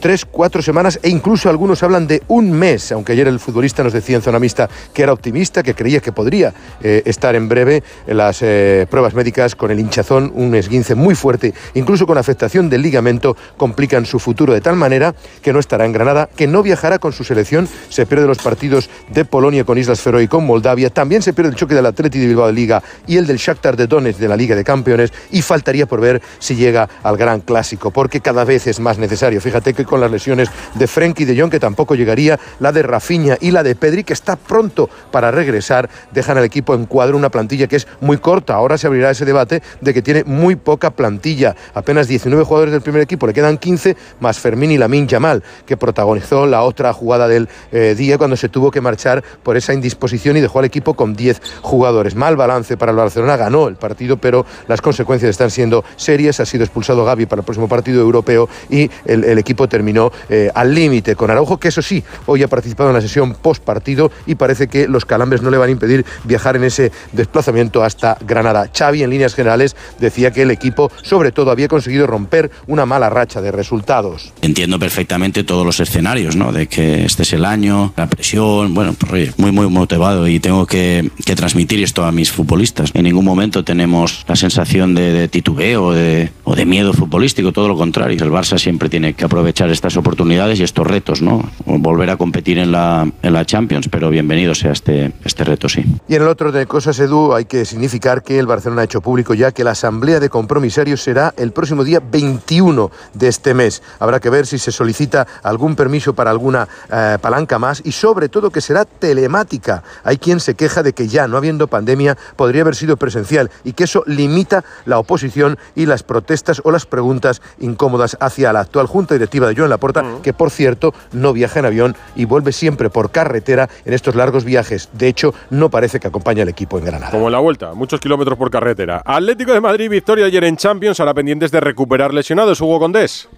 tres, 0.00 0.24
cuatro 0.24 0.62
semanas 0.62 0.98
e 1.02 1.08
incluso 1.08 1.48
algunos 1.48 1.82
hablan 1.82 2.06
de 2.06 2.22
un 2.28 2.50
mes, 2.50 2.92
aunque 2.92 3.12
ayer 3.12 3.28
el 3.28 3.40
futbolista 3.40 3.82
nos 3.82 3.92
decía 3.92 4.16
en 4.16 4.22
zona 4.22 4.38
mixta 4.38 4.68
que 4.92 5.02
era 5.02 5.12
optimista, 5.12 5.62
que 5.62 5.74
creía 5.74 6.00
que 6.00 6.12
podría 6.12 6.52
eh, 6.82 7.02
estar 7.04 7.34
en 7.34 7.48
breve 7.48 7.82
en 8.06 8.16
las 8.16 8.42
eh, 8.42 8.86
pruebas 8.90 9.14
médicas 9.14 9.54
con 9.54 9.70
el 9.70 9.80
hinchazón, 9.80 10.32
un 10.34 10.54
esguince 10.54 10.94
muy 10.94 11.14
fuerte, 11.14 11.54
incluso 11.74 12.06
con 12.06 12.18
afectación 12.18 12.68
del 12.68 12.82
ligamento, 12.82 13.36
complican 13.56 14.06
su 14.06 14.18
futuro 14.18 14.52
de 14.52 14.60
tal 14.60 14.76
manera 14.76 15.14
que 15.42 15.52
no 15.52 15.58
estará 15.58 15.84
en 15.84 15.92
Granada, 15.92 16.28
que 16.36 16.46
no 16.46 16.62
viajará 16.62 16.98
con 16.98 17.12
su 17.12 17.24
selección, 17.24 17.68
se 17.88 18.06
pierde 18.06 18.26
los 18.26 18.38
partidos 18.38 18.88
de 19.08 19.24
Polonia 19.24 19.64
con 19.64 19.78
Islas 19.78 20.00
Feroe 20.00 20.22
y 20.22 20.28
con 20.28 20.46
Moldavia, 20.46 20.90
también 20.90 21.22
se 21.22 21.32
pierde 21.32 21.50
el 21.50 21.56
choque 21.56 21.74
del 21.74 21.86
Atleti 21.86 22.18
de 22.18 22.26
Bilbao 22.26 22.46
de 22.46 22.52
Liga 22.52 22.82
y 23.06 23.16
el 23.16 23.26
del 23.26 23.38
Shakhtar 23.38 23.76
de 23.76 23.86
Donetsk 23.86 24.20
de 24.20 24.28
la 24.28 24.36
Liga 24.36 24.54
de 24.54 24.64
Campeones 24.64 25.12
y 25.30 25.42
faltaría 25.42 25.86
por 25.86 26.00
ver 26.00 26.22
si 26.38 26.54
llega 26.54 26.88
al 27.02 27.16
gran 27.16 27.40
clásico, 27.40 27.90
porque 27.90 28.20
cada 28.20 28.44
vez 28.44 28.66
es 28.66 28.80
más 28.80 28.98
necesario. 28.98 29.40
Fíjate 29.40 29.74
que 29.74 29.84
con 29.88 30.00
las 30.00 30.10
lesiones 30.10 30.48
de 30.74 30.86
Frenkie 30.86 31.24
de 31.24 31.38
Jong, 31.38 31.50
que 31.50 31.58
tampoco 31.60 31.94
llegaría, 31.94 32.38
la 32.60 32.72
de 32.72 32.82
Rafinha 32.82 33.36
y 33.40 33.50
la 33.50 33.62
de 33.62 33.74
Pedri, 33.74 34.04
que 34.04 34.12
está 34.12 34.36
pronto 34.36 34.88
para 35.10 35.30
regresar, 35.30 35.88
dejan 36.12 36.38
al 36.38 36.44
equipo 36.44 36.74
en 36.74 36.86
cuadro 36.86 37.16
una 37.16 37.30
plantilla 37.30 37.66
que 37.66 37.76
es 37.76 37.88
muy 38.00 38.18
corta. 38.18 38.54
Ahora 38.54 38.78
se 38.78 38.86
abrirá 38.86 39.10
ese 39.10 39.24
debate 39.24 39.62
de 39.80 39.94
que 39.94 40.02
tiene 40.02 40.24
muy 40.24 40.56
poca 40.56 40.90
plantilla, 40.90 41.56
apenas 41.74 42.06
19 42.08 42.44
jugadores 42.44 42.72
del 42.72 42.82
primer 42.82 43.02
equipo, 43.02 43.26
le 43.26 43.32
quedan 43.32 43.58
15 43.58 43.96
más 44.20 44.38
Fermín 44.38 44.70
y 44.70 44.78
Lamin 44.78 45.08
Yamal, 45.08 45.42
que 45.66 45.76
protagonizó 45.76 46.46
la 46.46 46.62
otra 46.62 46.92
jugada 46.92 47.28
del 47.28 47.48
eh, 47.72 47.94
día 47.96 48.18
cuando 48.18 48.36
se 48.36 48.48
tuvo 48.48 48.70
que 48.70 48.80
marchar 48.80 49.24
por 49.42 49.56
esa 49.56 49.72
indisposición 49.72 50.36
y 50.36 50.40
dejó 50.40 50.58
al 50.58 50.64
equipo 50.64 50.94
con 50.94 51.14
10 51.14 51.40
jugadores. 51.62 52.14
Mal 52.14 52.36
balance 52.36 52.76
para 52.76 52.92
el 52.92 52.96
Barcelona, 52.96 53.36
ganó 53.36 53.68
el 53.68 53.76
partido, 53.76 54.16
pero 54.16 54.44
las 54.66 54.80
consecuencias 54.80 55.30
están 55.30 55.50
siendo 55.50 55.84
serias. 55.96 56.40
Ha 56.40 56.46
sido 56.46 56.64
expulsado 56.64 57.04
Gaby 57.04 57.26
para 57.26 57.40
el 57.40 57.44
próximo 57.44 57.68
partido 57.68 58.00
europeo 58.00 58.48
y 58.68 58.90
el 59.04 59.38
equipo 59.38 59.68
terminó 59.68 59.77
terminó 59.78 60.10
eh, 60.28 60.50
al 60.56 60.74
límite 60.74 61.14
con 61.14 61.30
Araujo, 61.30 61.58
que 61.58 61.68
eso 61.68 61.82
sí, 61.82 62.02
hoy 62.26 62.42
ha 62.42 62.48
participado 62.48 62.90
en 62.90 62.96
la 62.96 63.00
sesión 63.00 63.34
post 63.34 63.62
partido 63.62 64.10
y 64.26 64.34
parece 64.34 64.66
que 64.66 64.88
los 64.88 65.04
calambres 65.04 65.40
no 65.40 65.50
le 65.50 65.56
van 65.56 65.68
a 65.68 65.70
impedir 65.70 66.04
viajar 66.24 66.56
en 66.56 66.64
ese 66.64 66.90
desplazamiento 67.12 67.84
hasta 67.84 68.18
Granada. 68.26 68.68
Xavi, 68.76 69.04
en 69.04 69.10
líneas 69.10 69.36
generales, 69.36 69.76
decía 70.00 70.32
que 70.32 70.42
el 70.42 70.50
equipo, 70.50 70.90
sobre 71.02 71.30
todo, 71.30 71.52
había 71.52 71.68
conseguido 71.68 72.08
romper 72.08 72.50
una 72.66 72.86
mala 72.86 73.08
racha 73.08 73.40
de 73.40 73.52
resultados. 73.52 74.32
Entiendo 74.42 74.80
perfectamente 74.80 75.44
todos 75.44 75.64
los 75.64 75.78
escenarios, 75.78 76.34
¿no? 76.34 76.50
De 76.50 76.66
que 76.66 77.04
este 77.04 77.22
es 77.22 77.32
el 77.32 77.44
año, 77.44 77.92
la 77.96 78.08
presión, 78.08 78.74
bueno, 78.74 78.96
pues, 78.98 79.38
muy, 79.38 79.52
muy 79.52 79.68
motivado 79.68 80.26
y 80.26 80.40
tengo 80.40 80.66
que, 80.66 81.08
transmitir 81.36 81.80
esto 81.84 82.04
a 82.04 82.10
mis 82.10 82.32
futbolistas. 82.32 82.90
En 82.94 83.04
ningún 83.04 83.24
momento 83.24 83.62
tenemos 83.62 84.24
la 84.26 84.34
sensación 84.34 84.96
de, 84.96 85.28
titubeo 85.28 85.92
de, 85.92 86.32
o 86.42 86.56
de 86.56 86.64
miedo 86.64 86.92
futbolístico, 86.92 87.52
todo 87.52 87.68
lo 87.68 87.76
contrario. 87.76 88.24
El 88.24 88.32
Barça 88.32 88.58
siempre 88.58 88.88
tiene 88.88 89.14
que 89.14 89.24
aprovechar 89.24 89.67
estas 89.72 89.96
oportunidades 89.96 90.60
y 90.60 90.62
estos 90.62 90.86
retos, 90.86 91.22
¿no? 91.22 91.48
Volver 91.64 92.10
a 92.10 92.16
competir 92.16 92.58
en 92.58 92.72
la, 92.72 93.10
en 93.22 93.32
la 93.32 93.44
Champions, 93.44 93.88
pero 93.88 94.10
bienvenido 94.10 94.54
sea 94.54 94.72
este, 94.72 95.12
este 95.24 95.44
reto, 95.44 95.68
sí. 95.68 95.84
Y 96.08 96.14
en 96.14 96.22
el 96.22 96.28
otro 96.28 96.52
de 96.52 96.66
cosas, 96.66 96.98
Edu, 96.98 97.34
hay 97.34 97.44
que 97.44 97.64
significar 97.64 98.22
que 98.22 98.38
el 98.38 98.46
Barcelona 98.46 98.82
ha 98.82 98.84
hecho 98.84 99.00
público 99.00 99.34
ya 99.34 99.52
que 99.52 99.64
la 99.64 99.72
asamblea 99.72 100.20
de 100.20 100.28
compromisarios 100.28 101.02
será 101.02 101.34
el 101.36 101.52
próximo 101.52 101.84
día 101.84 102.00
21 102.00 102.90
de 103.14 103.28
este 103.28 103.54
mes. 103.54 103.82
Habrá 103.98 104.20
que 104.20 104.30
ver 104.30 104.46
si 104.46 104.58
se 104.58 104.72
solicita 104.72 105.26
algún 105.42 105.76
permiso 105.76 106.14
para 106.14 106.30
alguna 106.30 106.68
eh, 106.92 107.18
palanca 107.20 107.58
más 107.58 107.82
y 107.84 107.92
sobre 107.92 108.28
todo 108.28 108.50
que 108.50 108.60
será 108.60 108.84
telemática. 108.84 109.82
Hay 110.04 110.18
quien 110.18 110.40
se 110.40 110.54
queja 110.54 110.82
de 110.82 110.92
que 110.92 111.08
ya 111.08 111.28
no 111.28 111.36
habiendo 111.36 111.66
pandemia 111.66 112.16
podría 112.36 112.62
haber 112.62 112.74
sido 112.74 112.96
presencial 112.96 113.50
y 113.64 113.72
que 113.72 113.84
eso 113.84 114.02
limita 114.06 114.64
la 114.84 114.98
oposición 114.98 115.58
y 115.74 115.86
las 115.86 116.02
protestas 116.02 116.60
o 116.64 116.70
las 116.70 116.86
preguntas 116.86 117.42
incómodas 117.60 118.16
hacia 118.20 118.52
la 118.52 118.60
actual 118.60 118.86
Junta 118.86 119.14
Directiva 119.14 119.46
de 119.46 119.54
en 119.64 119.70
la 119.70 119.78
puerta, 119.78 120.04
que 120.22 120.32
por 120.32 120.50
cierto 120.50 120.94
no 121.12 121.32
viaja 121.32 121.60
en 121.60 121.66
avión 121.66 121.96
y 122.16 122.24
vuelve 122.24 122.52
siempre 122.52 122.90
por 122.90 123.10
carretera 123.10 123.68
en 123.84 123.94
estos 123.94 124.14
largos 124.14 124.44
viajes. 124.44 124.88
De 124.92 125.08
hecho, 125.08 125.34
no 125.50 125.70
parece 125.70 126.00
que 126.00 126.08
acompañe 126.08 126.42
al 126.42 126.48
equipo 126.48 126.78
en 126.78 126.84
Granada. 126.84 127.10
Como 127.10 127.26
en 127.26 127.32
la 127.32 127.38
vuelta, 127.38 127.74
muchos 127.74 128.00
kilómetros 128.00 128.38
por 128.38 128.50
carretera. 128.50 129.02
Atlético 129.04 129.52
de 129.52 129.60
Madrid, 129.60 129.90
victoria 129.90 130.26
ayer 130.26 130.44
en 130.44 130.56
Champions, 130.56 131.00
ahora 131.00 131.14
pendientes 131.14 131.50
de 131.50 131.60
recuperar 131.60 132.12
lesionados. 132.14 132.60
Hugo 132.60 132.78
Condés. 132.78 133.28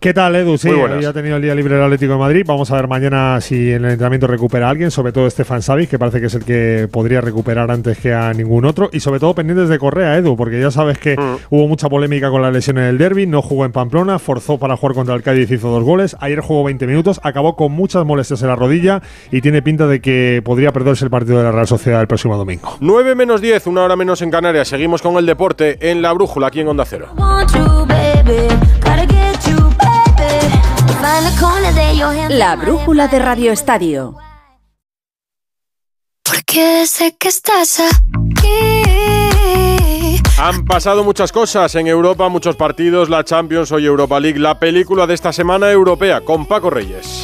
¿Qué 0.00 0.14
tal, 0.14 0.36
Edu? 0.36 0.56
Sí, 0.58 0.70
ya 1.00 1.08
ha 1.08 1.12
tenido 1.12 1.36
el 1.36 1.42
día 1.42 1.56
libre 1.56 1.74
el 1.74 1.82
Atlético 1.82 2.12
de 2.12 2.18
Madrid. 2.18 2.44
Vamos 2.46 2.70
a 2.70 2.76
ver 2.76 2.86
mañana 2.86 3.40
si 3.40 3.72
en 3.72 3.84
el 3.84 3.90
entrenamiento 3.92 4.28
recupera 4.28 4.68
a 4.68 4.70
alguien, 4.70 4.92
sobre 4.92 5.10
todo 5.10 5.28
Stefan 5.28 5.60
Savic, 5.60 5.90
que 5.90 5.98
parece 5.98 6.20
que 6.20 6.26
es 6.26 6.34
el 6.34 6.44
que 6.44 6.88
podría 6.90 7.20
recuperar 7.20 7.68
antes 7.72 7.98
que 7.98 8.14
a 8.14 8.32
ningún 8.32 8.64
otro. 8.64 8.90
Y 8.92 9.00
sobre 9.00 9.18
todo 9.18 9.34
pendientes 9.34 9.68
de 9.68 9.76
Correa, 9.80 10.16
Edu, 10.16 10.36
porque 10.36 10.60
ya 10.60 10.70
sabes 10.70 10.98
que 10.98 11.16
mm. 11.16 11.36
hubo 11.50 11.66
mucha 11.66 11.88
polémica 11.88 12.30
con 12.30 12.42
la 12.42 12.52
lesión 12.52 12.78
en 12.78 12.84
el 12.84 12.98
derby, 12.98 13.26
no 13.26 13.42
jugó 13.42 13.64
en 13.64 13.72
Pamplona, 13.72 14.20
forzó 14.20 14.56
para 14.56 14.76
jugar 14.76 14.94
contra 14.94 15.16
el 15.16 15.22
Cádiz, 15.24 15.50
hizo 15.50 15.68
dos 15.68 15.82
goles. 15.82 16.16
Ayer 16.20 16.40
jugó 16.42 16.62
20 16.62 16.86
minutos, 16.86 17.20
acabó 17.24 17.56
con 17.56 17.72
muchas 17.72 18.04
molestias 18.04 18.40
en 18.42 18.48
la 18.48 18.56
rodilla 18.56 19.02
y 19.32 19.40
tiene 19.40 19.62
pinta 19.62 19.88
de 19.88 20.00
que 20.00 20.42
podría 20.44 20.72
perderse 20.72 21.04
el 21.06 21.10
partido 21.10 21.38
de 21.38 21.44
la 21.44 21.50
Real 21.50 21.66
Sociedad 21.66 22.00
el 22.00 22.06
próximo 22.06 22.36
domingo. 22.36 22.76
9 22.78 23.16
menos 23.16 23.40
10, 23.40 23.66
una 23.66 23.82
hora 23.82 23.96
menos 23.96 24.22
en 24.22 24.30
Canarias. 24.30 24.68
Seguimos 24.68 25.02
con 25.02 25.16
el 25.16 25.26
deporte 25.26 25.90
en 25.90 26.02
la 26.02 26.12
brújula 26.12 26.46
aquí 26.46 26.60
en 26.60 26.68
Onda 26.68 26.84
Cero. 26.84 27.08
La 32.30 32.56
brújula 32.56 33.06
de 33.06 33.18
Radio 33.20 33.52
Estadio. 33.52 34.16
Porque 36.24 36.86
sé 36.86 37.16
que 37.16 37.28
estás 37.28 37.78
aquí 37.80 38.48
Han 40.38 40.64
pasado 40.64 41.04
muchas 41.04 41.30
cosas 41.30 41.74
en 41.76 41.86
Europa, 41.86 42.28
muchos 42.28 42.56
partidos, 42.56 43.08
la 43.08 43.22
Champions, 43.22 43.70
hoy 43.70 43.86
Europa 43.86 44.18
League, 44.18 44.40
la 44.40 44.58
película 44.58 45.06
de 45.06 45.14
esta 45.14 45.32
semana 45.32 45.70
europea 45.70 46.20
con 46.22 46.46
Paco 46.46 46.68
Reyes. 46.70 47.22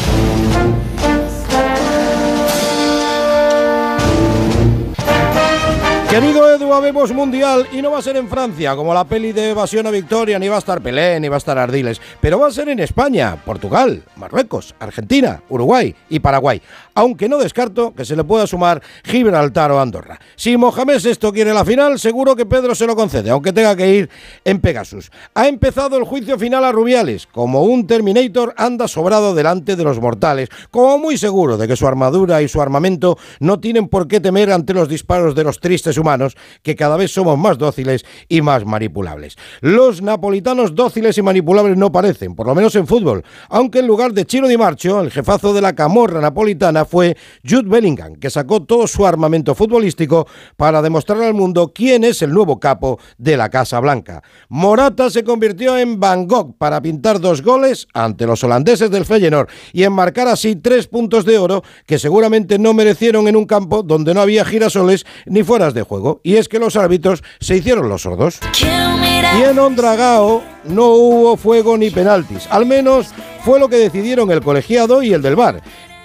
Querido 6.14 6.48
Edu, 6.48 6.72
habemos 6.72 7.12
mundial 7.12 7.66
y 7.72 7.82
no 7.82 7.90
va 7.90 7.98
a 7.98 8.02
ser 8.02 8.16
en 8.16 8.28
Francia, 8.28 8.76
como 8.76 8.94
la 8.94 9.02
peli 9.02 9.32
de 9.32 9.50
Evasión 9.50 9.84
a 9.88 9.90
Victoria, 9.90 10.38
ni 10.38 10.46
va 10.46 10.54
a 10.54 10.58
estar 10.60 10.80
Pelé, 10.80 11.18
ni 11.18 11.26
va 11.26 11.34
a 11.34 11.38
estar 11.38 11.58
Ardiles, 11.58 12.00
pero 12.20 12.38
va 12.38 12.46
a 12.46 12.52
ser 12.52 12.68
en 12.68 12.78
España, 12.78 13.36
Portugal, 13.44 14.04
Marruecos, 14.14 14.76
Argentina, 14.78 15.42
Uruguay 15.48 15.92
y 16.08 16.20
Paraguay, 16.20 16.62
aunque 16.94 17.28
no 17.28 17.38
descarto 17.38 17.92
que 17.96 18.04
se 18.04 18.14
le 18.14 18.22
pueda 18.22 18.46
sumar 18.46 18.80
Gibraltar 19.02 19.72
o 19.72 19.80
Andorra. 19.80 20.20
Si 20.36 20.56
Mohamed 20.56 21.04
esto 21.04 21.32
quiere 21.32 21.52
la 21.52 21.64
final, 21.64 21.98
seguro 21.98 22.36
que 22.36 22.46
Pedro 22.46 22.76
se 22.76 22.86
lo 22.86 22.94
concede, 22.94 23.30
aunque 23.30 23.52
tenga 23.52 23.74
que 23.74 23.92
ir 23.92 24.10
en 24.44 24.60
Pegasus. 24.60 25.10
Ha 25.34 25.48
empezado 25.48 25.96
el 25.96 26.04
juicio 26.04 26.38
final 26.38 26.64
a 26.64 26.70
Rubiales, 26.70 27.26
como 27.26 27.64
un 27.64 27.88
Terminator 27.88 28.54
anda 28.56 28.86
sobrado 28.86 29.34
delante 29.34 29.74
de 29.74 29.82
los 29.82 30.00
mortales, 30.00 30.48
como 30.70 30.96
muy 30.96 31.18
seguro 31.18 31.56
de 31.56 31.66
que 31.66 31.74
su 31.74 31.88
armadura 31.88 32.40
y 32.40 32.46
su 32.46 32.62
armamento 32.62 33.18
no 33.40 33.58
tienen 33.58 33.88
por 33.88 34.06
qué 34.06 34.20
temer 34.20 34.52
ante 34.52 34.74
los 34.74 34.88
disparos 34.88 35.34
de 35.34 35.42
los 35.42 35.58
tristes 35.58 36.03
humanos, 36.04 36.36
que 36.62 36.76
cada 36.76 36.98
vez 36.98 37.10
somos 37.10 37.38
más 37.38 37.56
dóciles 37.56 38.04
y 38.28 38.42
más 38.42 38.66
manipulables. 38.66 39.36
Los 39.62 40.02
napolitanos 40.02 40.74
dóciles 40.74 41.16
y 41.16 41.22
manipulables 41.22 41.78
no 41.78 41.90
parecen, 41.90 42.34
por 42.34 42.46
lo 42.46 42.54
menos 42.54 42.76
en 42.76 42.86
fútbol, 42.86 43.24
aunque 43.48 43.78
en 43.78 43.86
lugar 43.86 44.12
de 44.12 44.26
Chino 44.26 44.46
Di 44.46 44.58
Marcho, 44.58 45.00
el 45.00 45.10
jefazo 45.10 45.54
de 45.54 45.62
la 45.62 45.74
camorra 45.74 46.20
napolitana 46.20 46.84
fue 46.84 47.16
Jude 47.42 47.68
Bellingham, 47.68 48.16
que 48.16 48.28
sacó 48.28 48.62
todo 48.62 48.86
su 48.86 49.06
armamento 49.06 49.54
futbolístico 49.54 50.26
para 50.56 50.82
demostrar 50.82 51.22
al 51.22 51.32
mundo 51.32 51.72
quién 51.74 52.04
es 52.04 52.20
el 52.20 52.32
nuevo 52.32 52.60
capo 52.60 52.98
de 53.16 53.38
la 53.38 53.48
Casa 53.48 53.80
Blanca. 53.80 54.22
Morata 54.50 55.08
se 55.08 55.24
convirtió 55.24 55.78
en 55.78 55.98
Van 55.98 56.26
Gogh 56.28 56.58
para 56.58 56.82
pintar 56.82 57.18
dos 57.18 57.40
goles 57.42 57.88
ante 57.94 58.26
los 58.26 58.44
holandeses 58.44 58.90
del 58.90 59.06
Feyenoord 59.06 59.48
y 59.72 59.84
enmarcar 59.84 60.28
así 60.28 60.56
tres 60.56 60.86
puntos 60.86 61.24
de 61.24 61.38
oro 61.38 61.62
que 61.86 61.98
seguramente 61.98 62.58
no 62.58 62.74
merecieron 62.74 63.28
en 63.28 63.36
un 63.36 63.46
campo 63.46 63.82
donde 63.82 64.12
no 64.12 64.20
había 64.20 64.44
girasoles 64.44 65.06
ni 65.26 65.42
fueras 65.42 65.72
de 65.72 65.82
juego. 65.82 65.93
Y 66.22 66.36
es 66.36 66.48
que 66.48 66.58
los 66.58 66.76
árbitros 66.76 67.22
se 67.40 67.56
hicieron 67.56 67.88
los 67.88 68.02
sordos. 68.02 68.40
Y 68.60 69.42
en 69.42 69.58
Ondragao 69.58 70.42
no 70.64 70.88
hubo 70.88 71.36
fuego 71.36 71.76
ni 71.76 71.90
penaltis. 71.90 72.46
Al 72.50 72.66
menos 72.66 73.08
fue 73.44 73.58
lo 73.58 73.68
que 73.68 73.76
decidieron 73.76 74.30
el 74.30 74.40
colegiado 74.40 75.02
y 75.02 75.12
el 75.12 75.22
del 75.22 75.36
bar 75.36 75.62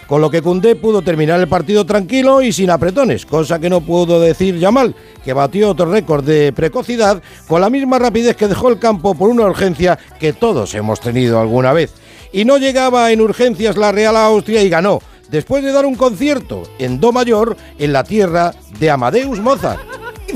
con 0.10 0.22
lo 0.22 0.32
que 0.32 0.42
Cundé 0.42 0.76
pudo 0.76 1.04
terminar 1.04 1.40
el 1.40 1.48
partido 1.48 1.86
tranquilo 1.86 2.42
y 2.42 2.52
sin 2.52 2.72
apretones, 2.72 3.28
cosa 3.28 3.60
que 3.60 3.70
no 3.70 3.82
pudo 3.82 4.20
decir 4.20 4.58
Yamal, 4.58 4.96
que 5.24 5.34
batió 5.34 5.70
otro 5.70 5.86
récord 5.86 6.24
de 6.24 6.52
precocidad 6.52 7.22
con 7.48 7.62
la 7.62 7.70
misma 7.70 8.00
rapidez 8.00 8.36
que 8.36 8.48
dejó 8.48 8.70
el 8.70 8.80
campo 8.80 9.14
por 9.14 9.30
una 9.30 9.44
urgencia 9.44 10.00
que 10.20 10.34
todos 10.34 10.74
hemos 10.74 11.00
tenido 11.00 11.40
alguna 11.40 11.74
vez. 11.74 11.94
Y 12.34 12.44
no 12.44 12.58
llegaba 12.58 13.12
en 13.12 13.22
urgencias 13.22 13.78
la 13.78 13.92
Real 13.92 14.18
Austria 14.18 14.64
y 14.64 14.70
ganó, 14.70 15.00
después 15.30 15.64
de 15.64 15.72
dar 15.72 15.86
un 15.86 15.96
concierto 15.96 16.64
en 16.80 17.00
Do 17.00 17.12
mayor 17.12 17.56
en 17.78 17.94
la 17.94 18.04
tierra 18.04 18.54
de 18.80 18.90
Amadeus 18.90 19.40
Mozart. 19.40 19.82
Sí, 20.28 20.36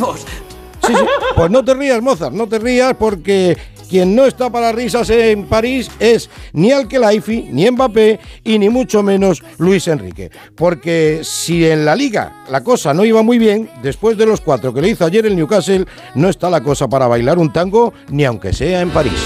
sí. 0.88 0.93
Pues 1.36 1.51
no 1.51 1.63
te 1.63 1.73
rías, 1.73 2.01
Mozart, 2.01 2.34
no 2.34 2.47
te 2.47 2.60
rías 2.60 2.93
porque 2.97 3.58
quien 3.93 4.15
no 4.15 4.25
está 4.25 4.49
para 4.49 4.71
risas 4.71 5.08
en 5.12 5.45
París 5.45 5.91
es 5.99 6.27
ni 6.53 6.71
Alkelaifi, 6.71 7.49
ni 7.51 7.69
Mbappé 7.69 8.19
y 8.43 8.58
ni 8.58 8.67
mucho 8.67 9.03
menos 9.03 9.43
Luis 9.60 9.88
Enrique. 9.88 10.32
Porque 10.56 11.21
si 11.21 11.65
en 11.67 11.86
la 11.86 11.95
liga 11.95 12.43
la 12.49 12.63
cosa 12.63 12.93
no 12.93 13.06
iba 13.06 13.21
muy 13.21 13.38
bien, 13.38 13.69
después 13.84 14.17
de 14.17 14.25
los 14.25 14.41
cuatro 14.41 14.73
que 14.73 14.82
le 14.82 14.89
hizo 14.89 15.06
ayer 15.06 15.27
el 15.27 15.36
Newcastle, 15.36 15.86
no 16.15 16.27
está 16.27 16.49
la 16.49 16.62
cosa 16.62 16.88
para 16.88 17.06
bailar 17.06 17.38
un 17.38 17.53
tango 17.53 17.93
ni 18.10 18.25
aunque 18.25 18.51
sea 18.51 18.82
en 18.82 18.89
París. 18.89 19.21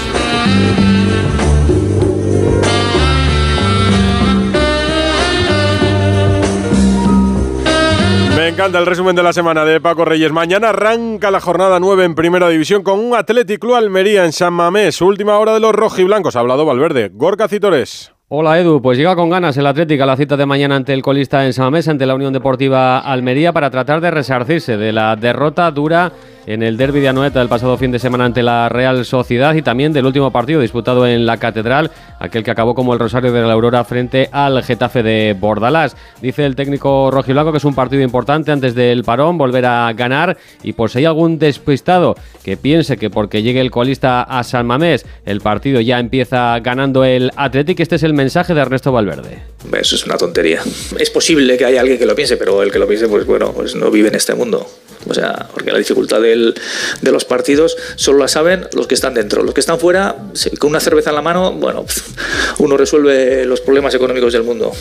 Encanta 8.58 8.80
el 8.80 8.86
resumen 8.86 9.14
de 9.14 9.22
la 9.22 9.32
semana 9.32 9.64
de 9.64 9.80
Paco 9.80 10.04
Reyes. 10.04 10.32
Mañana 10.32 10.70
arranca 10.70 11.30
la 11.30 11.38
jornada 11.38 11.78
9 11.78 12.02
en 12.02 12.16
Primera 12.16 12.48
División 12.48 12.82
con 12.82 12.98
un 12.98 13.14
Atlético 13.14 13.76
Almería 13.76 14.24
en 14.24 14.32
San 14.32 14.52
Mamés. 14.52 15.00
Última 15.00 15.38
hora 15.38 15.54
de 15.54 15.60
los 15.60 15.72
rojiblancos. 15.72 16.34
Ha 16.34 16.40
hablado 16.40 16.66
Valverde. 16.66 17.08
Gorka 17.14 17.46
Citores. 17.46 18.17
Hola 18.30 18.60
Edu, 18.60 18.82
pues 18.82 18.98
llega 18.98 19.16
con 19.16 19.30
ganas 19.30 19.56
el 19.56 19.66
Atlético 19.66 20.02
a 20.02 20.06
la 20.06 20.14
cita 20.14 20.36
de 20.36 20.44
mañana 20.44 20.76
ante 20.76 20.92
el 20.92 21.00
colista 21.00 21.46
en 21.46 21.54
San 21.54 21.64
Mamés, 21.64 21.88
ante 21.88 22.04
la 22.04 22.14
Unión 22.14 22.34
Deportiva 22.34 22.98
Almería, 22.98 23.54
para 23.54 23.70
tratar 23.70 24.02
de 24.02 24.10
resarcirse 24.10 24.76
de 24.76 24.92
la 24.92 25.16
derrota 25.16 25.70
dura 25.70 26.12
en 26.48 26.62
el 26.62 26.78
derby 26.78 27.00
de 27.00 27.08
Anoeta 27.08 27.40
del 27.40 27.48
pasado 27.48 27.76
fin 27.76 27.90
de 27.90 27.98
semana 27.98 28.24
ante 28.24 28.42
la 28.42 28.70
Real 28.70 29.04
Sociedad 29.04 29.54
y 29.54 29.60
también 29.60 29.92
del 29.92 30.06
último 30.06 30.30
partido 30.30 30.62
disputado 30.62 31.06
en 31.06 31.26
la 31.26 31.36
Catedral, 31.36 31.90
aquel 32.18 32.42
que 32.42 32.50
acabó 32.50 32.74
como 32.74 32.94
el 32.94 32.98
Rosario 32.98 33.32
de 33.32 33.42
la 33.42 33.52
Aurora 33.52 33.84
frente 33.84 34.30
al 34.32 34.62
Getafe 34.62 35.02
de 35.02 35.36
Bordalás. 35.38 35.94
Dice 36.22 36.46
el 36.46 36.56
técnico 36.56 37.10
rojiblanco 37.10 37.52
que 37.52 37.58
es 37.58 37.66
un 37.66 37.74
partido 37.74 38.02
importante 38.02 38.50
antes 38.50 38.74
del 38.74 39.04
parón, 39.04 39.36
volver 39.36 39.66
a 39.66 39.92
ganar 39.92 40.38
y 40.62 40.72
por 40.72 40.88
si 40.88 41.00
hay 41.00 41.04
algún 41.04 41.38
despistado 41.38 42.14
que 42.42 42.56
piense 42.56 42.96
que 42.96 43.10
porque 43.10 43.42
llegue 43.42 43.60
el 43.60 43.70
colista 43.70 44.22
a 44.22 44.42
San 44.42 44.66
Mamés 44.66 45.04
el 45.26 45.42
partido 45.42 45.82
ya 45.82 45.98
empieza 45.98 46.58
ganando 46.60 47.04
el 47.04 47.30
Atlético, 47.36 47.82
este 47.82 47.96
es 47.96 48.02
el 48.04 48.14
mensaje 48.18 48.52
de 48.52 48.60
Ernesto 48.60 48.92
Valverde. 48.92 49.42
Eso 49.72 49.94
es 49.94 50.04
una 50.04 50.18
tontería. 50.18 50.60
Es 50.98 51.08
posible 51.08 51.56
que 51.56 51.64
haya 51.64 51.80
alguien 51.80 51.98
que 51.98 52.04
lo 52.04 52.14
piense, 52.14 52.36
pero 52.36 52.62
el 52.62 52.70
que 52.72 52.78
lo 52.78 52.86
piense, 52.86 53.08
pues 53.08 53.24
bueno, 53.24 53.52
pues 53.52 53.74
no 53.76 53.90
vive 53.90 54.08
en 54.08 54.16
este 54.16 54.34
mundo. 54.34 54.68
O 55.08 55.14
sea, 55.14 55.48
porque 55.54 55.70
la 55.70 55.78
dificultad 55.78 56.20
del, 56.20 56.54
de 57.00 57.12
los 57.12 57.24
partidos 57.24 57.76
solo 57.94 58.18
la 58.18 58.28
saben 58.28 58.66
los 58.72 58.88
que 58.88 58.94
están 58.94 59.14
dentro. 59.14 59.42
Los 59.44 59.54
que 59.54 59.60
están 59.60 59.78
fuera, 59.78 60.16
con 60.58 60.70
una 60.70 60.80
cerveza 60.80 61.10
en 61.10 61.16
la 61.16 61.22
mano, 61.22 61.52
bueno, 61.52 61.86
uno 62.58 62.76
resuelve 62.76 63.44
los 63.46 63.60
problemas 63.60 63.94
económicos 63.94 64.32
del 64.32 64.42
mundo 64.42 64.72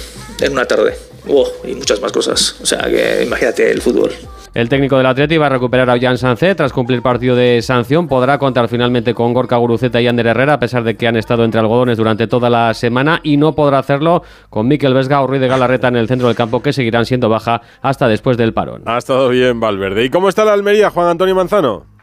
en 0.41 0.51
una 0.51 0.65
tarde. 0.65 0.97
Oh, 1.27 1.47
y 1.63 1.75
muchas 1.75 2.01
más 2.01 2.11
cosas. 2.11 2.55
O 2.61 2.65
sea, 2.65 2.81
que 2.89 3.23
imagínate 3.23 3.69
el 3.69 3.81
fútbol. 3.81 4.11
El 4.57 4.69
técnico 4.69 4.97
del 4.97 5.05
Atleti 5.05 5.37
va 5.37 5.45
a 5.45 5.49
recuperar 5.49 5.87
a 5.87 5.99
Jan 5.99 6.17
Sancé 6.17 6.55
tras 6.55 6.73
cumplir 6.73 7.03
partido 7.03 7.35
de 7.35 7.61
sanción. 7.61 8.07
Podrá 8.07 8.39
contar 8.39 8.67
finalmente 8.67 9.13
con 9.13 9.31
Gorka 9.31 9.55
Guruceta 9.55 10.01
y 10.01 10.07
Ander 10.07 10.25
Herrera, 10.25 10.53
a 10.53 10.59
pesar 10.59 10.83
de 10.83 10.97
que 10.97 11.07
han 11.07 11.15
estado 11.15 11.43
entre 11.43 11.59
algodones 11.59 11.95
durante 11.95 12.25
toda 12.25 12.49
la 12.49 12.73
semana, 12.73 13.19
y 13.21 13.37
no 13.37 13.53
podrá 13.53 13.77
hacerlo 13.77 14.23
con 14.49 14.67
Miquel 14.67 14.95
Vesga 14.95 15.21
o 15.21 15.27
Ruiz 15.27 15.41
de 15.41 15.47
Galarreta 15.47 15.89
en 15.89 15.97
el 15.97 16.07
centro 16.07 16.25
del 16.25 16.35
campo, 16.35 16.63
que 16.63 16.73
seguirán 16.73 17.05
siendo 17.05 17.29
baja 17.29 17.61
hasta 17.83 18.07
después 18.07 18.35
del 18.35 18.55
parón. 18.55 18.81
Ha 18.87 18.97
estado 18.97 19.29
bien 19.29 19.59
Valverde. 19.59 20.05
¿Y 20.05 20.09
cómo 20.09 20.27
está 20.27 20.43
la 20.43 20.53
Almería, 20.53 20.89
Juan 20.89 21.09
Antonio 21.09 21.35
Manzano? 21.35 21.96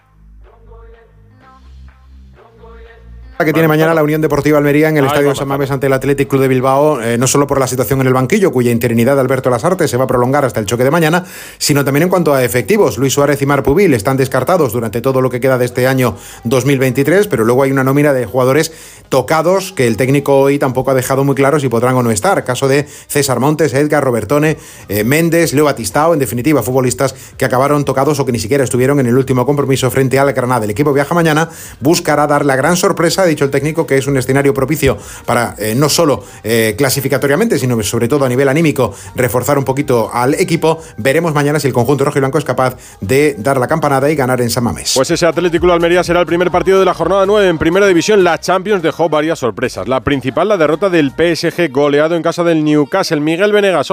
Que 3.45 3.53
tiene 3.53 3.69
mañana 3.69 3.95
la 3.95 4.03
Unión 4.03 4.21
Deportiva 4.21 4.59
Almería 4.59 4.89
en 4.89 4.97
el 4.97 5.07
Estadio 5.07 5.35
San 5.35 5.49
Mamés 5.49 5.71
ante 5.71 5.87
el 5.87 5.93
Athletic 5.93 6.29
Club 6.29 6.43
de 6.43 6.49
Bilbao, 6.49 7.01
eh, 7.01 7.19
no 7.19 7.27
solo 7.27 7.47
por 7.47 7.59
la 7.59 7.67
situación 7.67 8.01
en 8.01 8.07
el 8.07 8.13
banquillo, 8.13 8.53
cuya 8.53 8.71
interinidad 8.71 9.15
de 9.15 9.21
Alberto 9.21 9.51
Lasarte 9.51 9.89
se 9.89 9.97
va 9.97 10.05
a 10.05 10.07
prolongar 10.07 10.45
hasta 10.45 10.61
el 10.61 10.67
choque 10.67 10.85
de 10.85 10.91
mañana, 10.91 11.25
sino 11.59 11.85
también 11.85 12.05
en 12.05 12.09
cuanto 12.09 12.35
a 12.35 12.43
efectivos. 12.43 12.99
Luis 12.99 13.13
Suárez 13.13 13.41
y 13.43 13.47
Mar 13.47 13.63
Pubil 13.63 13.93
están 13.95 14.17
descartados 14.17 14.73
durante 14.73 15.01
todo 15.01 15.21
lo 15.21 15.31
que 15.31 15.41
queda 15.41 15.59
de 15.59 15.65
este 15.65 15.87
año 15.87 16.17
2023, 16.45 17.27
pero 17.29 17.45
luego 17.45 17.63
hay 17.63 17.73
una 17.73 17.85
nómina 17.85 18.13
de 18.13 18.27
jugadores 18.27 18.73
tocados 19.09 19.73
que 19.73 19.87
el 19.87 19.97
técnico 19.97 20.39
hoy 20.41 20.59
tampoco 20.59 20.91
ha 20.91 20.95
dejado 20.95 21.25
muy 21.25 21.35
claro 21.35 21.61
si 21.61 21.69
podrán 21.69 21.95
o 21.97 22.03
no 22.03 22.11
estar. 22.11 22.45
Caso 22.45 22.69
de 22.69 22.85
César 22.85 23.41
Montes, 23.41 23.75
Edgar, 23.75 24.03
Robertone, 24.03 24.57
eh, 24.89 25.05
Méndez, 25.05 25.53
Leo 25.53 25.65
Batistao, 25.65 26.15
en 26.15 26.19
definitiva, 26.19 26.63
futbolistas 26.63 27.15
que 27.37 27.45
acabaron 27.45 27.85
tocados 27.85 28.19
o 28.19 28.27
que 28.27 28.33
ni 28.33 28.39
siquiera 28.39 28.65
estuvieron 28.65 29.01
en 29.01 29.07
el 29.07 29.17
último 29.17 29.47
compromiso 29.47 29.91
frente 29.91 30.19
al 30.19 30.33
Granada. 30.33 30.65
El 30.65 30.71
equipo 30.71 30.93
viaja 30.93 31.15
mañana, 31.15 31.49
buscará 31.81 32.27
dar 32.27 32.45
la 32.45 32.57
gran 32.57 32.77
sorpresa 32.77 33.23
ha 33.23 33.27
dicho 33.35 33.45
el 33.45 33.51
técnico 33.51 33.87
que 33.87 33.99
es 33.99 34.07
un 34.07 34.17
escenario 34.17 34.55
propicio 34.55 34.97
para 35.27 35.55
eh, 35.59 35.75
no 35.77 35.89
solo 35.89 36.25
eh, 36.43 36.75
clasificatoriamente, 36.77 37.59
sino 37.59 37.81
sobre 37.83 38.09
todo 38.09 38.25
a 38.25 38.29
nivel 38.29 38.49
anímico, 38.49 38.95
reforzar 39.15 39.59
un 39.59 39.65
poquito 39.65 40.11
al 40.13 40.35
equipo. 40.35 40.81
Veremos 40.97 41.35
mañana 41.35 41.59
si 41.61 41.69
el 41.69 41.75
conjunto 41.75 42.05
rojo 42.05 42.19
y 42.19 42.21
blanco 42.21 42.39
es 42.39 42.45
capaz 42.45 42.77
de 43.01 43.35
dar 43.39 43.59
la 43.59 43.67
campanada 43.67 44.11
y 44.11 44.17
ganar 44.17 44.41
en 44.41 44.51
San 44.51 44.65
Mamés. 44.65 44.93
Pues 44.95 45.11
ese 45.11 45.27
Atlético 45.27 45.71
Almería 45.73 46.05
será 46.05 46.21
el 46.21 46.27
primer 46.27 46.51
partido 46.51 46.79
de 46.79 46.85
la 46.85 46.95
jornada 46.95 47.27
9 47.27 47.49
en 47.49 47.59
Primera 47.59 47.87
División. 47.87 48.23
La 48.23 48.39
Champions 48.39 48.83
dejó 48.83 49.09
varias 49.09 49.39
sorpresas. 49.39 49.89
La 49.89 50.01
principal, 50.01 50.49
la 50.49 50.57
derrota 50.57 50.89
del 50.89 51.11
PSG 51.11 51.71
goleado 51.71 52.15
en 52.17 52.23
casa 52.23 52.45
del 52.45 52.63
Newcastle. 52.65 53.21
Miguel 53.21 53.53
Venegas, 53.53 53.91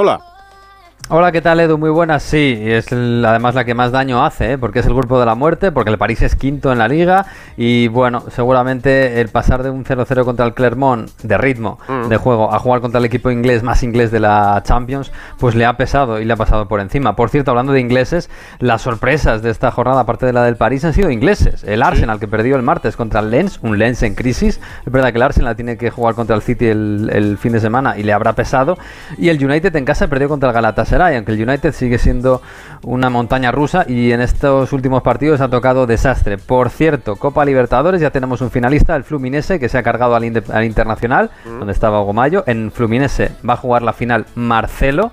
hola. 1.13 1.31
¿qué 1.31 1.41
tal 1.41 1.59
Edu? 1.59 1.77
Muy 1.77 1.89
buenas, 1.89 2.23
sí, 2.23 2.57
es 2.61 2.91
además 2.91 3.55
la 3.55 3.63
que 3.63 3.73
más 3.73 3.91
daño 3.91 4.25
hace, 4.25 4.53
¿eh? 4.53 4.57
porque 4.57 4.79
es 4.79 4.85
el 4.85 4.93
grupo 4.93 5.19
de 5.19 5.25
la 5.25 5.35
muerte, 5.35 5.71
porque 5.71 5.89
el 5.89 5.97
París 5.97 6.21
es 6.21 6.35
quinto 6.35 6.71
en 6.71 6.79
la 6.79 6.87
liga 6.87 7.25
y 7.55 7.87
bueno, 7.87 8.23
seguramente 8.29 9.21
el 9.21 9.29
pasar 9.29 9.63
de 9.63 9.69
un 9.69 9.85
0-0 9.85 10.25
contra 10.25 10.45
el 10.45 10.53
Clermont 10.53 11.09
de 11.21 11.37
ritmo 11.37 11.79
mm. 11.87 12.09
de 12.09 12.17
juego 12.17 12.53
a 12.53 12.59
jugar 12.59 12.81
contra 12.81 12.99
el 12.99 13.05
equipo 13.05 13.31
inglés 13.31 13.63
más 13.63 13.83
inglés 13.83 14.11
de 14.11 14.19
la 14.19 14.61
Champions, 14.65 15.11
pues 15.39 15.55
le 15.55 15.65
ha 15.65 15.77
pesado 15.77 16.19
y 16.19 16.25
le 16.25 16.33
ha 16.33 16.35
pasado 16.35 16.67
por 16.67 16.81
encima. 16.81 17.15
Por 17.15 17.29
cierto, 17.29 17.51
hablando 17.51 17.71
de 17.71 17.79
ingleses, 17.79 18.29
las 18.59 18.81
sorpresas 18.81 19.41
de 19.41 19.51
esta 19.51 19.71
jornada, 19.71 20.01
aparte 20.01 20.25
de 20.25 20.33
la 20.33 20.43
del 20.43 20.57
París, 20.57 20.83
han 20.83 20.93
sido 20.93 21.09
ingleses. 21.09 21.63
El 21.63 21.81
Arsenal 21.81 22.19
que 22.19 22.27
perdió 22.27 22.55
el 22.55 22.63
martes 22.63 22.97
contra 22.97 23.21
el 23.21 23.31
Lens, 23.31 23.59
un 23.61 23.77
Lens 23.77 24.03
en 24.03 24.15
crisis, 24.15 24.59
es 24.85 24.91
verdad 24.91 25.11
que 25.11 25.17
el 25.17 25.23
Arsenal 25.23 25.55
tiene 25.55 25.77
que 25.77 25.89
jugar 25.89 26.15
contra 26.15 26.35
el 26.35 26.41
City 26.41 26.67
el, 26.67 27.09
el 27.13 27.37
fin 27.37 27.53
de 27.53 27.59
semana 27.59 27.97
y 27.97 28.03
le 28.03 28.11
habrá 28.11 28.33
pesado, 28.33 28.77
y 29.17 29.29
el 29.29 29.43
United 29.43 29.73
en 29.75 29.85
casa 29.85 30.07
perdió 30.07 30.27
contra 30.27 30.49
el 30.49 30.53
Galatasaray 30.55 31.00
y 31.09 31.15
aunque 31.15 31.31
el 31.31 31.47
United 31.47 31.71
sigue 31.71 31.97
siendo 31.97 32.41
una 32.83 33.09
montaña 33.09 33.51
rusa 33.51 33.85
y 33.87 34.11
en 34.11 34.19
estos 34.19 34.73
últimos 34.73 35.01
partidos 35.03 35.39
ha 35.39 35.49
tocado 35.49 35.87
desastre. 35.87 36.37
Por 36.37 36.69
cierto, 36.69 37.15
Copa 37.15 37.45
Libertadores, 37.45 38.01
ya 38.01 38.09
tenemos 38.09 38.41
un 38.41 38.51
finalista, 38.51 38.95
el 38.95 39.05
Fluminense, 39.05 39.59
que 39.59 39.69
se 39.69 39.77
ha 39.77 39.83
cargado 39.83 40.15
al, 40.15 40.25
Internacional, 40.25 41.29
mm. 41.45 41.59
donde 41.59 41.73
estaba 41.73 42.01
Gomayo. 42.01 42.43
En 42.47 42.71
Fluminense 42.71 43.31
va 43.47 43.53
a 43.53 43.57
jugar 43.57 43.83
la 43.83 43.93
final 43.93 44.25
Marcelo 44.35 45.11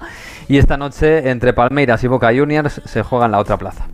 y 0.49 0.59
esta 0.59 0.77
noche 0.77 1.31
entre 1.31 1.53
Palmeiras 1.53 2.03
y 2.03 2.09
Boca 2.09 2.33
Juniors 2.35 2.81
se 2.85 3.03
juega 3.03 3.27
en 3.27 3.33
la 3.33 3.39
otra 3.39 3.57
plaza. 3.57 3.87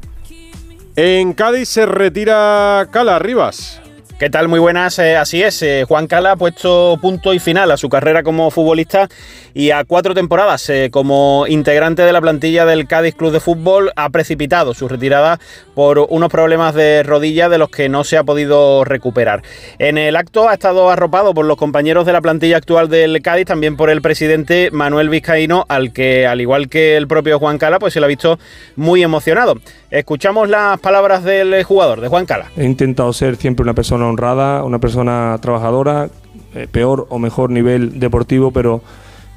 En 0.97 1.33
Cádiz 1.33 1.69
se 1.69 1.87
retira 1.87 2.87
Cala 2.93 3.19
Rivas. 3.19 3.84
¿Qué 4.17 4.31
tal? 4.31 4.47
Muy 4.47 4.61
buenas, 4.61 5.01
eh, 5.01 5.17
así 5.17 5.43
es. 5.43 5.61
Eh, 5.63 5.85
Juan 5.89 6.07
Cala 6.07 6.33
ha 6.33 6.37
puesto 6.37 6.97
punto 7.03 7.35
y 7.35 7.41
final 7.41 7.73
a 7.73 7.77
su 7.77 7.89
carrera 7.89 8.23
como 8.23 8.49
futbolista 8.53 9.09
y 9.55 9.73
a 9.73 9.83
cuatro 9.83 10.15
temporadas 10.15 10.71
eh, 10.71 10.89
como 10.93 11.47
integrante 11.49 12.03
de 12.03 12.13
la 12.13 12.21
plantilla 12.21 12.65
del 12.65 12.87
Cádiz 12.87 13.17
Club 13.17 13.33
de 13.33 13.41
Fútbol 13.41 13.91
ha 13.97 14.11
precipitado 14.11 14.73
su 14.73 14.87
retirada 14.87 15.41
por 15.75 15.99
unos 15.99 16.31
problemas 16.31 16.77
de 16.77 17.03
rodilla 17.03 17.49
de 17.49 17.59
los 17.59 17.71
que 17.71 17.89
no 17.89 18.05
se 18.05 18.17
ha 18.17 18.23
podido 18.23 18.85
recuperar. 18.85 19.43
En 19.81 19.99
el 19.99 20.15
acto 20.15 20.49
ha 20.49 20.55
estado 20.55 20.91
arropado 20.91 21.35
por 21.35 21.45
los 21.45 21.57
compañeros 21.57 22.07
de 22.07 22.13
la 22.13 22.21
plantilla 22.21 22.59
actual 22.59 22.89
del 22.89 23.21
Cádiz, 23.21 23.47
también 23.47 23.77
por 23.77 23.91
el 23.91 24.01
presidente 24.01 24.71
Manuel 24.71 25.09
Vizcaíno, 25.09 25.67
al 25.69 25.93
que, 25.93 26.29
al 26.29 26.41
igual 26.41 26.69
que 26.69 26.97
el 26.97 27.09
propio 27.09 27.41
Juan 27.41 27.59
Cala, 27.59 27.81
pues 27.81 27.93
se 27.93 27.99
lo 27.99 28.07
ha 28.07 28.09
visto 28.09 28.39
muy 28.77 29.03
emocionado. 29.03 29.57
Escuchamos 29.95 30.49
las 30.49 30.81
palabras 30.81 31.23
del 31.23 31.63
jugador, 31.63 32.01
de 32.01 32.09
Juan 32.09 32.27
Cala. 32.27 32.47
He 32.57 32.65
intentado 32.65 33.13
ser 33.13 33.37
siempre 33.37 33.63
una 33.63 33.75
persona 33.75 34.09
honrada, 34.09 34.65
una 34.65 34.81
persona 34.81 35.39
trabajadora, 35.41 36.09
eh, 36.53 36.67
peor 36.69 37.07
o 37.11 37.21
mejor 37.21 37.51
nivel 37.51 38.01
deportivo, 38.01 38.51
pero 38.51 38.83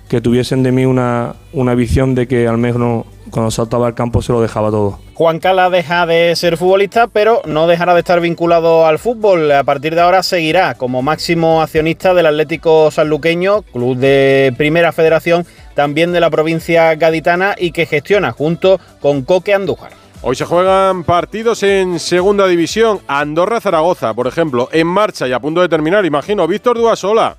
que 0.10 0.20
tuviesen 0.20 0.64
de 0.64 0.72
mí 0.72 0.84
una, 0.84 1.36
una 1.54 1.76
visión 1.76 2.16
de 2.16 2.28
que 2.28 2.48
al 2.48 2.58
menos 2.58 3.06
cuando 3.30 3.52
saltaba 3.52 3.86
al 3.86 3.94
campo 3.94 4.24
se 4.24 4.32
lo 4.32 4.42
dejaba 4.42 4.72
todo. 4.72 4.98
Juan 5.14 5.38
Cala 5.38 5.70
deja 5.70 6.08
de 6.08 6.36
ser 6.36 6.58
futbolista, 6.58 7.06
pero 7.06 7.44
no 7.46 7.68
dejará 7.68 7.94
de 7.94 8.00
estar 8.00 8.20
vinculado 8.20 8.88
al 8.88 8.98
fútbol. 8.98 9.52
A 9.52 9.64
partir 9.64 9.94
de 9.94 10.02
ahora 10.02 10.24
seguirá 10.24 10.74
como 10.74 11.04
máximo 11.04 11.62
accionista 11.62 12.16
del 12.16 12.26
Atlético 12.26 12.90
Sanluqueño, 12.90 13.62
club 13.62 13.96
de 13.98 14.56
primera 14.58 14.92
federación, 14.92 15.46
también 15.76 16.14
de 16.14 16.20
la 16.20 16.32
provincia 16.32 16.96
gaditana 16.96 17.54
y 17.56 17.74
que 17.74 17.86
gestiona 17.86 18.32
junto 18.32 18.80
con 19.00 19.22
Coque 19.22 19.54
Andújar. 19.54 20.07
Hoy 20.30 20.36
se 20.36 20.44
juegan 20.44 21.06
partidos 21.06 21.64
en 21.64 22.02
segunda 22.02 22.48
división. 22.48 23.00
Andorra-Zaragoza, 23.08 24.14
por 24.14 24.28
ejemplo, 24.28 24.68
en 24.74 24.86
marcha 24.86 25.26
y 25.26 25.32
a 25.32 25.40
punto 25.40 25.62
de 25.62 25.70
terminar, 25.70 26.06
imagino. 26.06 26.46
Víctor 26.46 26.78
Duasola. 26.78 27.38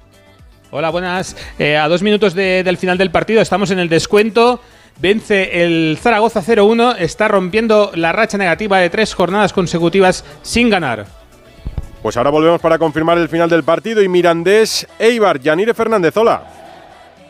Hola, 0.70 0.88
buenas. 0.88 1.36
Eh, 1.58 1.76
a 1.76 1.86
dos 1.86 2.02
minutos 2.02 2.32
del 2.32 2.78
final 2.78 2.96
del 2.96 3.10
partido 3.10 3.42
estamos 3.42 3.70
en 3.72 3.78
el 3.78 3.90
descuento. 3.90 4.62
Vence 5.02 5.62
el 5.62 5.98
Zaragoza 6.00 6.40
0-1. 6.40 6.96
Está 6.98 7.28
rompiendo 7.28 7.90
la 7.94 8.12
racha 8.12 8.38
negativa 8.38 8.78
de 8.78 8.88
tres 8.88 9.12
jornadas 9.12 9.52
consecutivas 9.52 10.24
sin 10.40 10.70
ganar. 10.70 11.04
Pues 12.02 12.16
ahora 12.16 12.30
volvemos 12.30 12.58
para 12.58 12.78
confirmar 12.78 13.18
el 13.18 13.28
final 13.28 13.50
del 13.50 13.64
partido 13.64 14.02
y 14.02 14.08
Mirandés 14.08 14.88
Eibar, 14.98 15.40
Yanire 15.40 15.74
Fernández, 15.74 16.16
hola. 16.16 16.67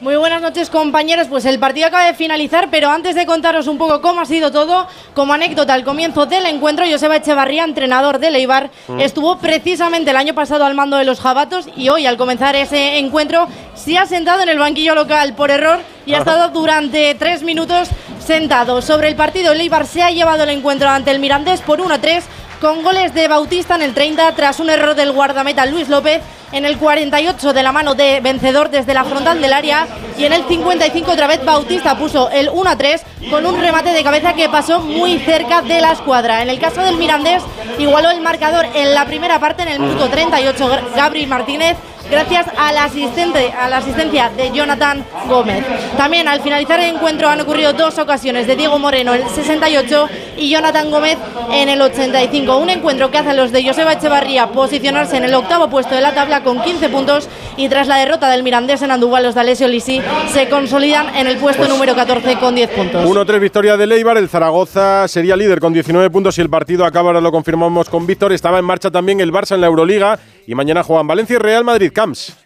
Muy 0.01 0.15
buenas 0.15 0.41
noches 0.41 0.71
compañeros, 0.71 1.27
pues 1.27 1.45
el 1.45 1.59
partido 1.59 1.89
acaba 1.89 2.05
de 2.05 2.15
finalizar, 2.15 2.69
pero 2.71 2.89
antes 2.89 3.17
de 3.17 3.27
contaros 3.27 3.67
un 3.67 3.79
poco 3.79 4.01
cómo 4.01 4.21
ha 4.21 4.27
sido 4.27 4.53
todo, 4.53 4.87
como 5.13 5.33
anécdota 5.33 5.75
al 5.75 5.83
comienzo 5.83 6.25
del 6.25 6.47
encuentro, 6.47 6.85
Joseba 6.89 7.17
Echevarría, 7.17 7.65
entrenador 7.65 8.21
de 8.21 8.31
Leibar, 8.31 8.71
mm. 8.87 9.01
estuvo 9.01 9.39
precisamente 9.39 10.13
el 10.13 10.17
año 10.17 10.35
pasado 10.35 10.65
al 10.65 10.77
mando 10.77 10.99
de 10.99 11.05
los 11.05 11.19
jabatos 11.19 11.69
y 11.77 11.89
hoy 11.89 12.07
al 12.07 12.17
comenzar 12.17 12.55
ese 12.55 12.99
encuentro 12.99 13.49
se 13.75 13.99
ha 13.99 14.07
sentado 14.07 14.43
en 14.43 14.51
el 14.51 14.61
banquillo 14.61 14.95
local 14.95 15.35
por 15.35 15.51
error 15.51 15.81
y 16.07 16.15
ha 16.15 16.19
estado 16.19 16.51
durante 16.51 17.17
tres 17.17 17.43
minutos 17.43 17.89
sentado. 18.25 18.83
Sobre 18.83 19.09
el 19.09 19.17
partido, 19.17 19.53
Leibar 19.53 19.85
se 19.85 20.03
ha 20.03 20.13
llevado 20.13 20.45
el 20.45 20.51
encuentro 20.51 20.89
ante 20.89 21.11
el 21.11 21.19
Mirandés 21.19 21.61
por 21.61 21.81
1-3 21.81 22.23
con 22.61 22.83
goles 22.83 23.15
de 23.15 23.29
Bautista 23.29 23.77
en 23.77 23.83
el 23.83 23.95
30 23.95 24.33
tras 24.33 24.59
un 24.61 24.71
error 24.71 24.95
del 24.95 25.13
guardameta 25.13 25.67
Luis 25.67 25.89
López 25.89 26.21
en 26.53 26.65
el 26.65 26.79
48 26.79 27.53
de 27.53 27.63
la 27.63 27.73
mano 27.73 27.95
de 27.95 28.21
vencedor 28.21 28.71
desde 28.71 28.95
la 28.95 29.05
frontal 29.05 29.41
del 29.41 29.53
área 29.53 29.87
y 30.17 30.25
en 30.25 30.33
el 30.33 30.45
55 30.45 31.13
otra 31.13 31.27
vez 31.27 31.45
Bautista 31.45 31.97
puso 31.97 32.31
el 32.31 32.49
1 32.53 32.71
a 32.71 32.77
3 32.77 33.03
con 33.31 33.47
un 33.47 33.61
remate 33.61 33.91
de 33.91 34.03
cabeza 34.03 34.35
que 34.35 34.49
pasó 34.49 34.81
muy 34.81 35.19
cerca 35.19 35.63
de 35.63 35.81
la 35.81 35.93
escuadra. 35.93 36.43
En 36.43 36.49
el 36.49 36.59
caso 36.59 36.81
del 36.81 36.97
Mirandés 36.97 37.43
igualó 37.79 38.11
el 38.11 38.21
marcador 38.21 38.67
en 38.75 38.95
la 38.95 39.05
primera 39.05 39.39
parte 39.39 39.63
en 39.63 39.69
el 39.69 39.81
minuto 39.81 40.09
38 40.09 40.71
Gabriel 40.97 41.29
Martínez 41.29 41.77
gracias 42.11 42.47
a 42.57 42.73
la, 42.73 42.85
asistente, 42.85 43.53
a 43.53 43.69
la 43.69 43.79
asistencia 43.79 44.31
de 44.37 44.51
Jonathan 44.51 45.05
Gómez. 45.29 45.65
También 45.97 46.29
al 46.29 46.41
finalizar 46.41 46.81
el 46.81 46.97
encuentro 46.97 47.29
han 47.29 47.41
ocurrido 47.41 47.73
dos 47.73 47.99
ocasiones 47.99 48.47
de 48.47 48.57
Diego 48.57 48.79
Moreno 48.79 49.15
en 49.15 49.23
el 49.23 49.29
68 49.29 50.09
y 50.37 50.51
Jonathan 50.51 50.91
Gómez 50.91 51.19
en 51.53 51.69
el 51.69 51.81
85. 51.81 52.57
Un 52.57 52.71
encuentro 52.71 53.11
que 53.11 53.19
hace 53.19 53.31
a 53.31 53.35
los 53.35 53.53
de 53.53 53.65
Joseba 53.65 53.93
Echevarría 53.93 54.49
posicionarse 54.49 55.17
en 55.17 55.25
el 55.25 55.35
octavo 55.35 55.69
puesto 55.69 55.95
de 55.95 56.01
la 56.01 56.15
tabla 56.15 56.43
con 56.43 56.63
15 56.63 56.89
puntos 56.89 57.29
y 57.59 57.69
tras 57.69 57.89
la 57.89 57.97
derrota 57.97 58.31
del 58.31 58.45
Mirandés 58.45 58.81
en 58.83 58.93
Andúbal, 58.93 59.25
los 59.25 59.35
de 59.35 59.41
Alessio 59.41 59.67
Lisi 59.67 60.01
se 60.33 60.49
consolidan 60.49 61.15
en 61.17 61.27
el 61.27 61.37
puesto 61.39 61.63
pues 61.63 61.69
número 61.69 61.95
14 61.95 62.39
con 62.39 62.55
10 62.55 62.71
puntos. 62.71 63.05
1-3 63.05 63.41
victoria 63.41 63.77
de 63.77 63.87
Leibar, 63.87 64.17
el 64.17 64.29
Zaragoza 64.29 65.09
sería 65.09 65.37
líder 65.37 65.59
con 65.59 65.73
19 65.73 66.09
puntos 66.09 66.39
y 66.39 66.41
el 66.41 66.49
partido 66.49 66.85
acaba, 66.85 67.09
ahora 67.09 67.21
lo 67.21 67.33
confirmamos 67.33 67.91
con 67.91 68.07
Víctor, 68.07 68.33
estaba 68.33 68.61
en 68.61 68.65
marcha 68.65 68.93
también 68.93 69.19
el 69.21 69.33
Barça 69.33 69.57
en 69.57 69.61
la 69.61 69.67
Euroliga. 69.67 70.19
Y 70.47 70.55
mañana 70.55 70.83
juegan 70.85 71.07
Valencia 71.07 71.35
y 71.35 71.39
Real 71.39 71.65
Madrid. 71.65 71.91
Camps. 71.93 72.37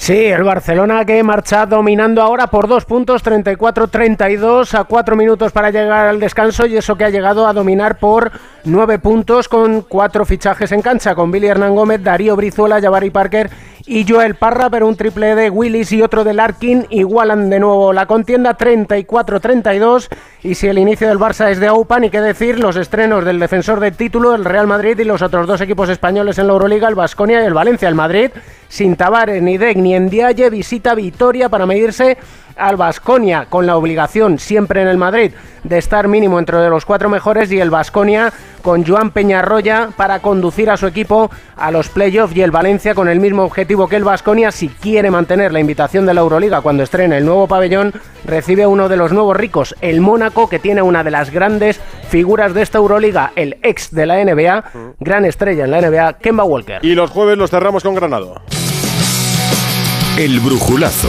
Sí, 0.00 0.16
el 0.16 0.44
Barcelona 0.44 1.04
que 1.04 1.22
marcha 1.22 1.66
dominando 1.66 2.22
ahora 2.22 2.46
por 2.46 2.66
dos 2.66 2.86
puntos, 2.86 3.22
34-32, 3.22 4.72
a 4.72 4.84
cuatro 4.84 5.14
minutos 5.14 5.52
para 5.52 5.70
llegar 5.70 6.06
al 6.06 6.18
descanso. 6.18 6.64
Y 6.64 6.78
eso 6.78 6.96
que 6.96 7.04
ha 7.04 7.10
llegado 7.10 7.46
a 7.46 7.52
dominar 7.52 7.98
por 7.98 8.32
nueve 8.64 8.98
puntos 8.98 9.46
con 9.46 9.82
cuatro 9.82 10.24
fichajes 10.24 10.72
en 10.72 10.80
cancha, 10.80 11.14
con 11.14 11.30
Billy 11.30 11.48
Hernán 11.48 11.74
Gómez, 11.74 12.02
Darío 12.02 12.34
Brizuela, 12.34 12.80
Javari 12.80 13.10
Parker 13.10 13.50
y 13.90 14.06
Joel 14.08 14.36
Parra, 14.36 14.70
pero 14.70 14.86
un 14.86 14.94
triple 14.94 15.34
de 15.34 15.50
Willis 15.50 15.90
y 15.90 16.00
otro 16.00 16.22
de 16.22 16.32
Larkin 16.32 16.86
igualan 16.90 17.50
de 17.50 17.58
nuevo 17.58 17.92
la 17.92 18.06
contienda 18.06 18.56
34-32 18.56 20.08
y 20.44 20.54
si 20.54 20.68
el 20.68 20.78
inicio 20.78 21.08
del 21.08 21.18
Barça 21.18 21.50
es 21.50 21.58
de 21.58 21.66
AUPA, 21.66 21.98
ni 21.98 22.08
qué 22.08 22.20
decir 22.20 22.60
los 22.60 22.76
estrenos 22.76 23.24
del 23.24 23.40
defensor 23.40 23.80
del 23.80 23.96
título, 23.96 24.36
el 24.36 24.44
Real 24.44 24.68
Madrid 24.68 24.96
y 24.96 25.02
los 25.02 25.22
otros 25.22 25.48
dos 25.48 25.60
equipos 25.60 25.88
españoles 25.88 26.38
en 26.38 26.46
la 26.46 26.52
Euroliga, 26.52 26.86
el 26.86 26.94
Vasconia 26.94 27.42
y 27.42 27.46
el 27.46 27.52
Valencia. 27.52 27.88
El 27.88 27.96
Madrid, 27.96 28.30
sin 28.68 28.94
Tavares, 28.94 29.42
ni 29.42 29.58
Dec, 29.58 29.76
ni 29.76 29.96
Endiaye, 29.96 30.50
visita 30.50 30.94
Vitoria 30.94 31.48
para 31.48 31.66
medirse 31.66 32.16
al 32.60 32.76
Vasconia 32.76 33.46
con 33.48 33.66
la 33.66 33.76
obligación 33.76 34.38
siempre 34.38 34.82
en 34.82 34.88
el 34.88 34.98
Madrid 34.98 35.32
de 35.64 35.78
estar 35.78 36.08
mínimo 36.08 36.38
entre 36.38 36.68
los 36.68 36.84
cuatro 36.84 37.08
mejores 37.08 37.50
y 37.52 37.60
el 37.60 37.70
Vasconia 37.70 38.32
con 38.62 38.86
Joan 38.86 39.10
Peñarroya 39.10 39.90
para 39.96 40.20
conducir 40.20 40.70
a 40.70 40.76
su 40.76 40.86
equipo 40.86 41.30
a 41.56 41.70
los 41.70 41.88
playoffs 41.88 42.36
y 42.36 42.42
el 42.42 42.50
Valencia 42.50 42.94
con 42.94 43.08
el 43.08 43.20
mismo 43.20 43.42
objetivo 43.42 43.88
que 43.88 43.96
el 43.96 44.04
Vasconia 44.04 44.52
si 44.52 44.68
quiere 44.68 45.10
mantener 45.10 45.52
la 45.52 45.60
invitación 45.60 46.06
de 46.06 46.14
la 46.14 46.20
Euroliga 46.20 46.60
cuando 46.60 46.82
estrene 46.82 47.18
el 47.18 47.24
nuevo 47.24 47.46
pabellón 47.46 47.92
recibe 48.24 48.66
uno 48.66 48.88
de 48.88 48.96
los 48.96 49.12
nuevos 49.12 49.36
ricos 49.36 49.74
el 49.80 50.00
Mónaco 50.00 50.48
que 50.48 50.58
tiene 50.58 50.82
una 50.82 51.02
de 51.02 51.10
las 51.10 51.30
grandes 51.30 51.80
figuras 52.08 52.54
de 52.54 52.62
esta 52.62 52.78
Euroliga 52.78 53.32
el 53.36 53.58
ex 53.62 53.90
de 53.90 54.06
la 54.06 54.22
NBA 54.22 54.64
gran 55.00 55.24
estrella 55.24 55.64
en 55.64 55.70
la 55.70 55.80
NBA 55.80 56.18
Kemba 56.18 56.44
Walker. 56.44 56.84
Y 56.84 56.94
los 56.94 57.10
jueves 57.10 57.38
los 57.38 57.50
cerramos 57.50 57.82
con 57.82 57.94
Granado. 57.94 58.40
El 60.18 60.40
brujulazo. 60.40 61.08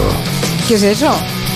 ¿qué 0.67 0.75
es 0.75 0.83
eso? 0.83 1.11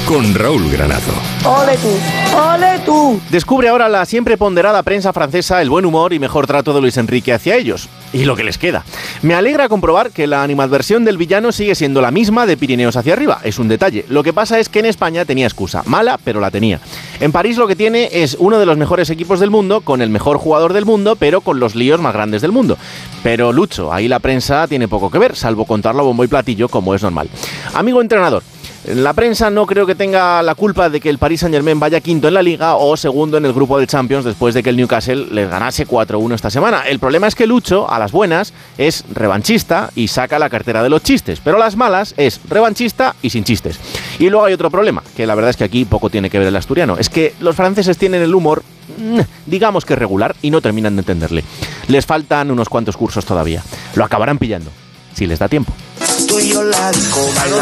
Con 0.07 0.35
Raúl 0.35 0.69
Granado. 0.71 1.13
¡Ole 1.45 1.77
tú! 1.77 2.37
¡Ole 2.37 2.79
tú! 2.85 3.19
Descubre 3.31 3.69
ahora 3.69 3.89
la 3.89 4.05
siempre 4.05 4.37
ponderada 4.37 4.83
prensa 4.83 5.11
francesa 5.13 5.61
el 5.61 5.69
buen 5.69 5.85
humor 5.85 6.13
y 6.13 6.19
mejor 6.19 6.45
trato 6.45 6.73
de 6.73 6.81
Luis 6.81 6.97
Enrique 6.97 7.33
hacia 7.33 7.55
ellos. 7.55 7.89
Y 8.13 8.25
lo 8.25 8.35
que 8.35 8.43
les 8.43 8.57
queda. 8.57 8.83
Me 9.23 9.33
alegra 9.33 9.67
comprobar 9.67 10.11
que 10.11 10.27
la 10.27 10.43
animadversión 10.43 11.05
del 11.05 11.17
villano 11.17 11.51
sigue 11.51 11.75
siendo 11.75 12.01
la 12.01 12.11
misma 12.11 12.45
de 12.45 12.55
Pirineos 12.55 12.95
hacia 12.97 13.13
arriba. 13.13 13.39
Es 13.43 13.57
un 13.57 13.67
detalle. 13.67 14.05
Lo 14.07 14.21
que 14.21 14.31
pasa 14.31 14.59
es 14.59 14.69
que 14.69 14.79
en 14.79 14.85
España 14.85 15.25
tenía 15.25 15.47
excusa. 15.47 15.81
Mala, 15.85 16.19
pero 16.23 16.39
la 16.39 16.51
tenía. 16.51 16.79
En 17.19 17.31
París 17.31 17.57
lo 17.57 17.67
que 17.67 17.75
tiene 17.75 18.09
es 18.11 18.37
uno 18.39 18.59
de 18.59 18.65
los 18.65 18.77
mejores 18.77 19.09
equipos 19.09 19.39
del 19.39 19.49
mundo, 19.49 19.81
con 19.81 20.01
el 20.01 20.09
mejor 20.09 20.37
jugador 20.37 20.73
del 20.73 20.85
mundo, 20.85 21.15
pero 21.15 21.41
con 21.41 21.59
los 21.59 21.73
líos 21.75 21.99
más 21.99 22.13
grandes 22.13 22.41
del 22.41 22.51
mundo. 22.51 22.77
Pero 23.23 23.51
Lucho, 23.51 23.91
ahí 23.91 24.07
la 24.07 24.19
prensa 24.19 24.67
tiene 24.67 24.87
poco 24.87 25.09
que 25.09 25.19
ver, 25.19 25.35
salvo 25.35 25.65
contarlo 25.65 26.01
a 26.01 26.05
bombo 26.05 26.23
y 26.23 26.27
platillo, 26.27 26.69
como 26.69 26.93
es 26.93 27.01
normal. 27.01 27.27
Amigo 27.73 28.01
entrenador, 28.01 28.43
la 28.87 29.13
prensa 29.13 29.49
no 29.49 29.65
creo 29.65 29.87
que 29.87 29.95
tenga 29.95 30.43
la 30.43 30.53
culpa 30.53 30.89
de 30.89 30.99
que 30.99 31.09
el 31.09 31.17
Paris 31.17 31.39
Saint 31.39 31.55
Germain 31.55 31.79
vaya 31.79 32.01
quinto 32.01 32.27
en 32.27 32.35
la 32.35 32.43
liga 32.43 32.75
o 32.75 32.95
segundo 32.95 33.37
en 33.37 33.45
el 33.45 33.53
grupo 33.53 33.79
de 33.79 33.87
Champions 33.87 34.25
después 34.25 34.53
de 34.53 34.61
que 34.61 34.69
el 34.69 34.77
Newcastle 34.77 35.27
les 35.31 35.49
ganase 35.49 35.87
4-1 35.87 36.35
esta 36.35 36.51
semana. 36.51 36.81
El 36.81 36.99
problema 36.99 37.25
es 37.27 37.33
que 37.33 37.47
Lucho, 37.47 37.89
a 37.89 37.97
las 37.97 38.11
buenas, 38.11 38.53
es 38.77 39.03
revanchista 39.11 39.89
y 39.95 40.07
saca 40.07 40.37
la 40.37 40.49
cartera 40.49 40.83
de 40.83 40.89
los 40.89 41.01
chistes, 41.01 41.39
pero 41.43 41.57
a 41.57 41.59
las 41.59 41.75
malas 41.75 42.13
es 42.17 42.39
revanchista 42.47 43.15
y 43.23 43.31
sin 43.31 43.43
chistes. 43.43 43.79
Y 44.19 44.29
luego 44.29 44.45
hay 44.45 44.53
otro 44.53 44.69
problema, 44.69 45.01
que 45.15 45.25
la 45.25 45.33
verdad 45.33 45.49
es 45.49 45.57
que 45.57 45.63
aquí 45.63 45.85
poco 45.85 46.11
tiene 46.11 46.29
que 46.29 46.37
ver 46.37 46.47
el 46.47 46.55
asturiano, 46.55 46.97
es 46.99 47.09
que 47.09 47.33
los 47.39 47.55
franceses 47.55 47.97
tienen 47.97 48.21
el 48.21 48.35
humor 48.35 48.63
mm, 48.97 49.19
digamos 49.47 49.83
que 49.85 49.95
regular 49.95 50.35
y 50.43 50.51
no 50.51 50.61
terminan 50.61 50.95
de 50.95 51.01
entenderle. 51.01 51.43
Les 51.87 52.05
faltan 52.05 52.51
unos 52.51 52.69
cuantos 52.69 52.97
cursos 52.97 53.25
todavía. 53.25 53.63
Lo 53.95 54.05
acabarán 54.05 54.37
pillando, 54.37 54.69
si 55.13 55.25
les 55.25 55.39
da 55.39 55.47
tiempo. 55.47 55.73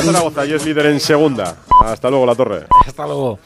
Zaragoza 0.03 0.45
y 0.45 0.53
es 0.53 0.65
líder 0.65 0.87
en 0.87 0.99
segunda. 0.99 1.55
Hasta 1.83 2.09
luego, 2.09 2.25
La 2.25 2.35
Torre. 2.35 2.67
Hasta 2.85 3.05
luego. 3.05 3.39